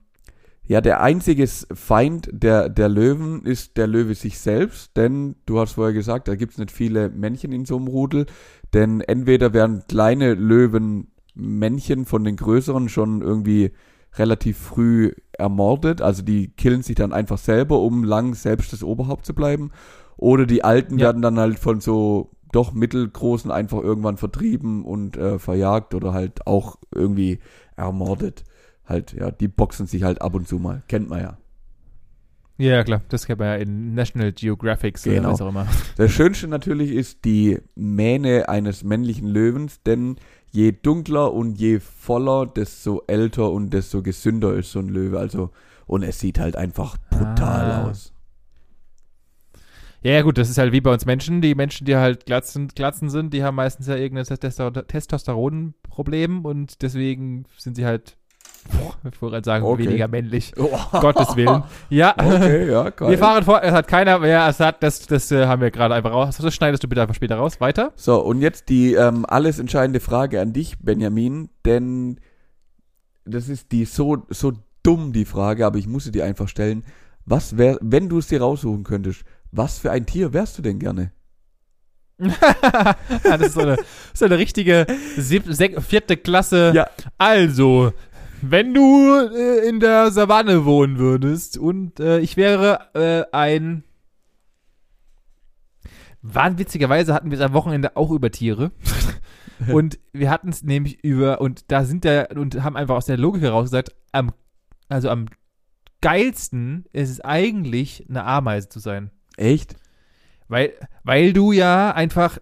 [0.67, 5.73] ja, der einzige Feind der, der Löwen ist der Löwe sich selbst, denn du hast
[5.73, 8.27] vorher gesagt, da gibt's nicht viele Männchen in so einem Rudel,
[8.75, 13.73] denn entweder werden kleine Löwen Männchen von den größeren schon irgendwie
[14.14, 19.27] relativ früh ermordet, also die killen sich dann einfach selber, um lang selbst das Oberhaupt
[19.27, 19.71] zu bleiben,
[20.17, 21.07] oder die Alten Ja.
[21.07, 26.47] werden dann halt von so doch mittelgroßen einfach irgendwann vertrieben und äh, verjagt oder halt
[26.47, 27.41] auch irgendwie
[27.77, 28.45] ermordet.
[28.87, 30.82] Halt, ja, die boxen sich halt ab und zu mal.
[30.89, 31.39] Kennt man ja.
[32.59, 33.03] Ja, klar.
[33.09, 35.20] Das kennt man ja in National Geographic Genau.
[35.20, 35.66] oder was auch immer.
[35.97, 40.16] Das Schönste natürlich ist die Mähne eines männlichen Löwens, denn
[40.53, 45.18] je dunkler und je voller, desto älter und desto gesünder ist so ein Löwe.
[45.18, 45.51] Also,
[45.87, 47.91] und es sieht halt einfach brutal Ah.
[47.91, 48.12] aus.
[50.03, 51.41] Ja, ja, gut, das ist halt wie bei uns Menschen.
[51.43, 56.80] Die Menschen, die halt glatzen, glatzen sind, die haben meistens ja irgendein Testo- Testosteronproblem und
[56.82, 58.16] deswegen sind sie halt,
[59.12, 59.86] ich wollte sagen, Okay.
[59.86, 60.53] weniger männlich.
[60.92, 61.62] Gottes Willen.
[61.88, 62.14] Ja.
[62.18, 63.11] Okay, ja, geil.
[63.11, 65.94] Wir fahren fort, es hat keiner mehr, es hat, das, das äh, haben wir gerade
[65.94, 66.36] einfach raus.
[66.36, 67.61] Das schneidest du bitte einfach später raus.
[67.61, 67.92] Weiter.
[67.97, 72.18] So, und jetzt die ähm, alles entscheidende Frage an dich, Benjamin, denn
[73.24, 76.84] das ist die so, so dumm, die Frage, aber ich muss sie dir einfach stellen.
[77.24, 80.78] Was wär, wenn du es dir raussuchen könntest, was für ein Tier wärst du denn
[80.78, 81.11] gerne?
[82.18, 83.76] ja, das ist so eine,
[84.14, 84.86] so eine richtige
[85.16, 85.44] sieb,
[85.82, 86.72] vierte Klasse.
[86.74, 86.86] Ja.
[87.18, 87.92] Also,
[88.51, 93.84] wenn du äh, in der Savanne wohnen würdest und äh, ich wäre äh, ein.
[96.22, 98.72] Waren witzigerweise hatten wir es am Wochenende auch über Tiere.
[99.72, 103.16] und wir hatten es nämlich über, und da sind da, und haben einfach aus der
[103.16, 104.32] Logik heraus gesagt, am,
[104.88, 105.26] also am
[106.01, 109.11] geilsten ist es eigentlich, eine Ameise zu sein.
[109.36, 109.76] Echt?
[110.49, 110.72] Weil,
[111.05, 112.38] weil du ja einfach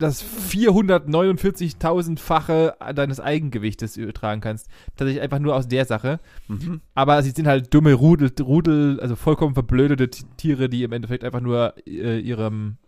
[0.00, 4.66] das 449.000-fache deines Eigengewichtes übertragen kannst.
[4.96, 6.18] Tatsächlich einfach nur aus der Sache.
[6.48, 6.80] Mhm.
[6.94, 11.40] Aber sie sind halt dumme Rudel, Rudel also vollkommen verblödete Tiere, die im Endeffekt einfach
[11.40, 12.78] nur äh, ihrem,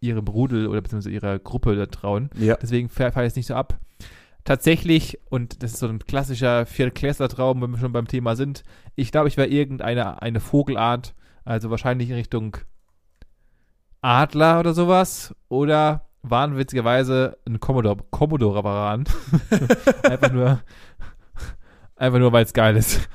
[0.00, 2.28] ihrem Rudel oder beziehungsweise ihrer Gruppe da trauen.
[2.38, 2.56] Ja.
[2.56, 3.78] Deswegen fahre ich es nicht so ab.
[4.44, 8.64] Tatsächlich, und das ist so ein klassischer Viertklässler-Traum, wenn wir schon beim Thema sind,
[8.96, 12.56] ich glaube, ich wäre irgendeine eine Vogelart, also wahrscheinlich in Richtung
[14.00, 19.04] Adler oder sowas, oder waren witzigerweise ein Commodore, Commodore-Varan.
[20.04, 20.60] einfach nur,
[21.96, 23.08] einfach nur, weil es geil ist.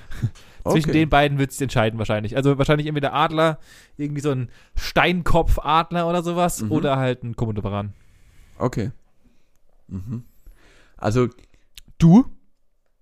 [0.65, 0.99] Zwischen Okay.
[0.99, 2.37] den beiden wird es entscheiden wahrscheinlich.
[2.37, 3.59] Also wahrscheinlich entweder Adler,
[3.97, 6.71] irgendwie so ein Steinkopf-Adler oder sowas, Mhm.
[6.71, 7.93] oder halt ein Commodore-Varan.
[8.57, 8.91] Okay.
[9.87, 10.23] Mhm.
[10.97, 11.27] Also,
[11.99, 12.25] Du?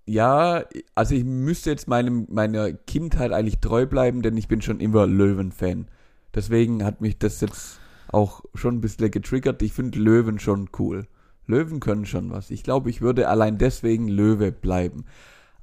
[0.06, 0.64] ja,
[0.96, 5.06] also ich müsste jetzt meinem, meiner Kindheit eigentlich treu bleiben, denn ich bin schon immer
[5.06, 5.86] Löwen-Fan.
[6.34, 7.78] Deswegen hat mich das jetzt
[8.12, 9.62] auch schon ein bisschen getriggert.
[9.62, 11.06] Ich finde Löwen schon cool.
[11.46, 12.50] Löwen können schon was.
[12.50, 15.04] Ich glaube, ich würde allein deswegen Löwe bleiben.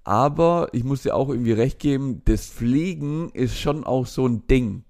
[0.04, 4.48] Aber ich muss dir auch irgendwie recht geben, das Fliegen ist schon auch so ein
[4.48, 4.84] Ding.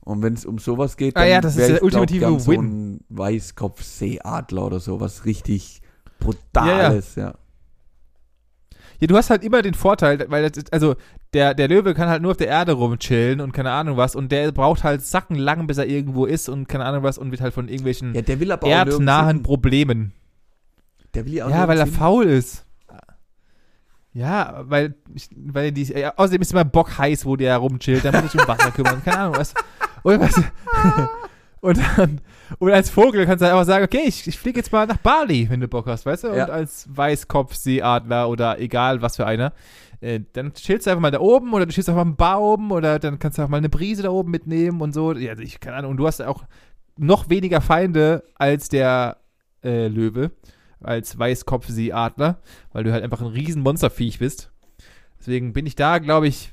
[0.00, 2.40] Und wenn es um sowas geht, Ah dann ja, das ist der ich, glaub, ultimative
[2.40, 2.60] so Win.
[2.60, 5.80] ein Weißkopfseeadler oder sowas richtig
[6.18, 7.28] brutales, ja.
[7.28, 7.34] Ja,
[9.06, 10.94] du hast halt immer den Vorteil, weil das ist, also
[11.34, 14.30] der, der Löwe kann halt nur auf der Erde rumchillen und keine Ahnung was und
[14.32, 17.54] der braucht halt sackenlang, bis er irgendwo ist und keine Ahnung was und wird halt
[17.54, 19.42] von irgendwelchen Ja, der will aber erdnahen.
[19.42, 20.12] Problemen.
[21.14, 21.94] Der will ja auch Ja, weil er hin.
[21.94, 22.64] faul ist.
[24.14, 28.12] Ja, weil, ich- weil die, ja, außerdem ist immer Bock heiß, wo der rumchillt, da
[28.12, 29.54] muss ich um Wasser kümmern, keine Ahnung was.
[30.02, 30.34] Und, was,
[31.62, 32.20] und, dann,
[32.58, 34.96] und als Vogel kannst du halt einfach sagen, okay, ich, ich fliege jetzt mal nach
[34.96, 36.28] Bali, wenn du Bock hast, weißt du?
[36.28, 36.44] Ja.
[36.44, 39.52] Und als Weißkopfseeadler oder egal was für einer,
[40.00, 42.98] äh, dann chillst du einfach mal da oben oder du chillst einfach am Baum oder
[42.98, 45.12] dann kannst du auch mal eine Brise da oben mitnehmen und so.
[45.14, 45.92] Ja, also ich keine Ahnung.
[45.92, 46.44] Und du hast auch
[46.96, 49.18] noch weniger Feinde als der
[49.62, 50.32] äh, Löwe,
[50.80, 52.38] als Weißkopfseeadler,
[52.72, 54.50] weil du halt einfach ein riesen Monsterviech bist.
[55.20, 56.52] Deswegen bin ich da, glaube ich,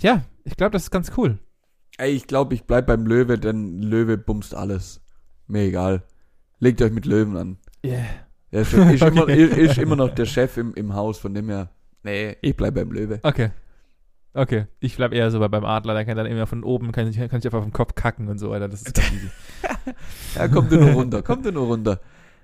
[0.00, 1.38] ja, ich glaube, das ist ganz cool.
[1.98, 5.00] Ey, ich glaube, ich bleib beim Löwe, denn Löwe bumst alles.
[5.46, 6.02] Mir egal.
[6.58, 7.58] Legt euch mit Löwen an.
[7.84, 8.04] Yeah.
[8.50, 9.44] Er ist, ist, immer, Okay.
[9.44, 11.70] ist, ist immer noch der Chef im, im Haus, von dem her.
[12.02, 13.20] Nee, ich bleib beim Löwe.
[13.22, 13.50] Okay.
[14.34, 14.66] Okay.
[14.80, 17.16] Ich bleib eher so bei beim Adler, der kann dann immer von oben, kann ich,
[17.16, 18.68] kann ich einfach auf den Kopf kacken und so, Alter.
[18.68, 19.30] Das ist ganz easy.
[20.34, 22.00] Ja, komm du nur runter, komm du nur runter.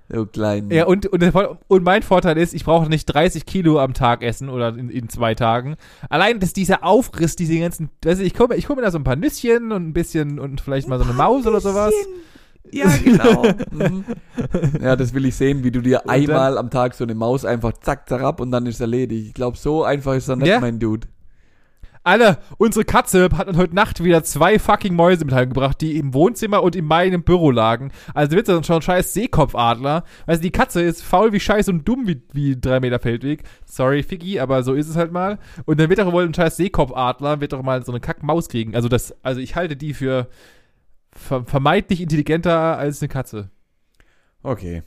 [0.09, 0.69] Du kleinen.
[0.69, 1.23] Ja, und, und,
[1.67, 5.09] und mein Vorteil ist, ich brauche nicht 30 Kilo am Tag essen oder in, in
[5.09, 5.75] zwei Tagen.
[6.09, 8.99] Allein, dass dieser Aufriss, diese ganzen, weißt du, ich komme ich komm mir da so
[8.99, 11.93] ein paar Nüsschen und ein bisschen und vielleicht mal so eine Maus oder sowas.
[12.71, 13.43] Ja, genau.
[13.71, 14.03] mhm.
[14.81, 17.45] Ja, das will ich sehen, wie du dir Und einmal am Tag so eine Maus
[17.45, 19.27] einfach zack, zack und dann ist erledigt.
[19.27, 20.59] Ich glaube, so einfach ist er nicht, Ja.
[20.59, 21.07] mein Dude.
[22.05, 26.13] Alter, unsere Katze hat uns heute Nacht wieder zwei fucking Mäuse mit heimgebracht, die im
[26.13, 27.91] Wohnzimmer und in meinem Büro lagen.
[28.13, 30.03] Also wird das schon ein scheiß Seekopfadler.
[30.25, 33.43] Weißt du, die Katze ist faul wie Scheiß und dumm wie, wie drei Meter Feldweg.
[33.65, 35.39] Sorry, Figgy, aber so ist es halt mal.
[35.63, 38.75] Und dann wird doch wohl ein scheiß Seekopfadler, wird doch mal so eine Kackmaus kriegen.
[38.75, 40.27] Also das, also ich halte die für
[41.15, 43.49] ver vermeintlich intelligenter als eine Katze.
[44.41, 44.83] Okay.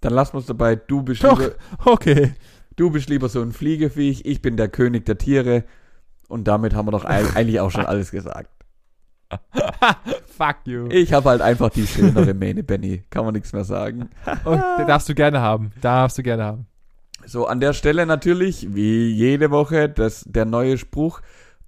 [0.00, 0.74] Dann lassen wir es dabei.
[0.74, 1.38] Du bist, Doch.
[1.38, 1.54] lieber,
[1.84, 2.32] Okay.
[2.74, 5.62] du bist lieber so ein Fliegeviech, ich bin der König der Tiere.
[6.28, 8.50] Und damit haben wir doch eig- eigentlich auch schon alles gesagt.
[10.36, 10.86] Fuck you.
[10.90, 13.04] Ich habe halt einfach die schönere Mähne, Benny.
[13.10, 14.08] Kann man nichts mehr sagen.
[14.44, 15.70] Und den darfst du gerne haben.
[15.80, 16.66] Darfst du gerne haben.
[17.26, 21.20] So, an der Stelle natürlich, wie jede Woche, das, der neue Spruch.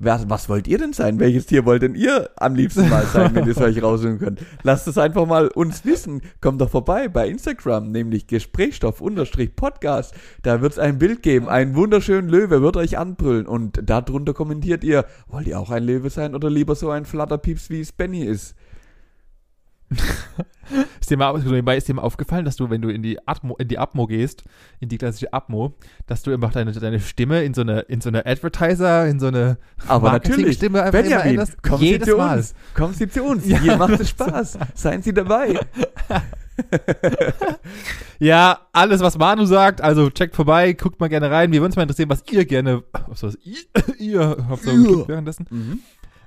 [0.03, 1.21] Was, was wollt ihr denn sein?
[1.21, 4.41] Welches Tier wollt denn ihr am liebsten mal sein, wenn ihr es euch raussuchen könnt?
[4.63, 6.23] Lasst es einfach mal uns wissen.
[6.41, 10.15] Kommt doch vorbei bei Instagram, nämlich Gesprächsstoff-Podcast.
[10.43, 11.51] Da wird es ein Bild geben.
[11.51, 13.47] Ein wunderschönen Löwe wird euch anbrüllen.
[13.47, 17.69] Und darunter kommentiert ihr, wollt ihr auch ein Löwe sein oder lieber so ein Flatterpieps,
[17.69, 18.55] wie es Benny ist?
[21.01, 21.35] Ist dir, mal,
[21.77, 24.45] ist dir mal aufgefallen, dass du, wenn du in die Atmo, in die Atmo gehst,
[24.79, 25.75] in die klassische Atmo,
[26.07, 29.27] dass du einfach deine, deine Stimme in so eine, in so eine Advertiser, in so
[29.27, 31.61] eine Aber natürlich, Stimme einfach immer Benjamin, änderst?
[31.65, 32.37] kommen Jedes Sie zu Mal.
[32.39, 32.55] uns.
[32.75, 33.49] Kommen Sie zu uns.
[33.49, 33.59] Ja.
[33.59, 34.59] Hier macht es Spaß.
[34.75, 35.59] Seien Sie dabei.
[38.19, 41.53] Ja, alles, was Manu sagt, also checkt vorbei, guckt mal gerne rein.
[41.53, 43.57] Wir würden uns mal interessieren, was ihr gerne, was was ihr,
[43.99, 45.79] ihr, habt so gedrückt währenddessen, Mhm.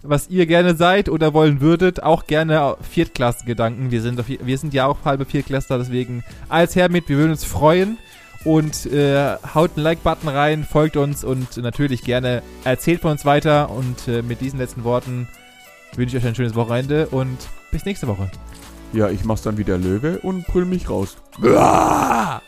[0.03, 3.91] Was ihr gerne seid oder wollen würdet, auch gerne Viertklassengedanken.
[3.91, 7.45] Wir sind, auf, wir sind ja auch halbe Viertklässler, deswegen als Hermit, wir würden uns
[7.45, 7.97] freuen.
[8.45, 13.69] Und äh, haut einen Like-Button rein, folgt uns und natürlich gerne erzählt von uns weiter.
[13.69, 15.29] Und äh, mit diesen letzten Worten
[15.95, 17.37] wünsche ich euch ein schönes Wochenende und
[17.71, 18.29] bis nächste Woche.
[18.91, 21.15] Ja, ich mach's dann wie der Löwe und brüll mich raus.
[21.55, 22.41] Ah!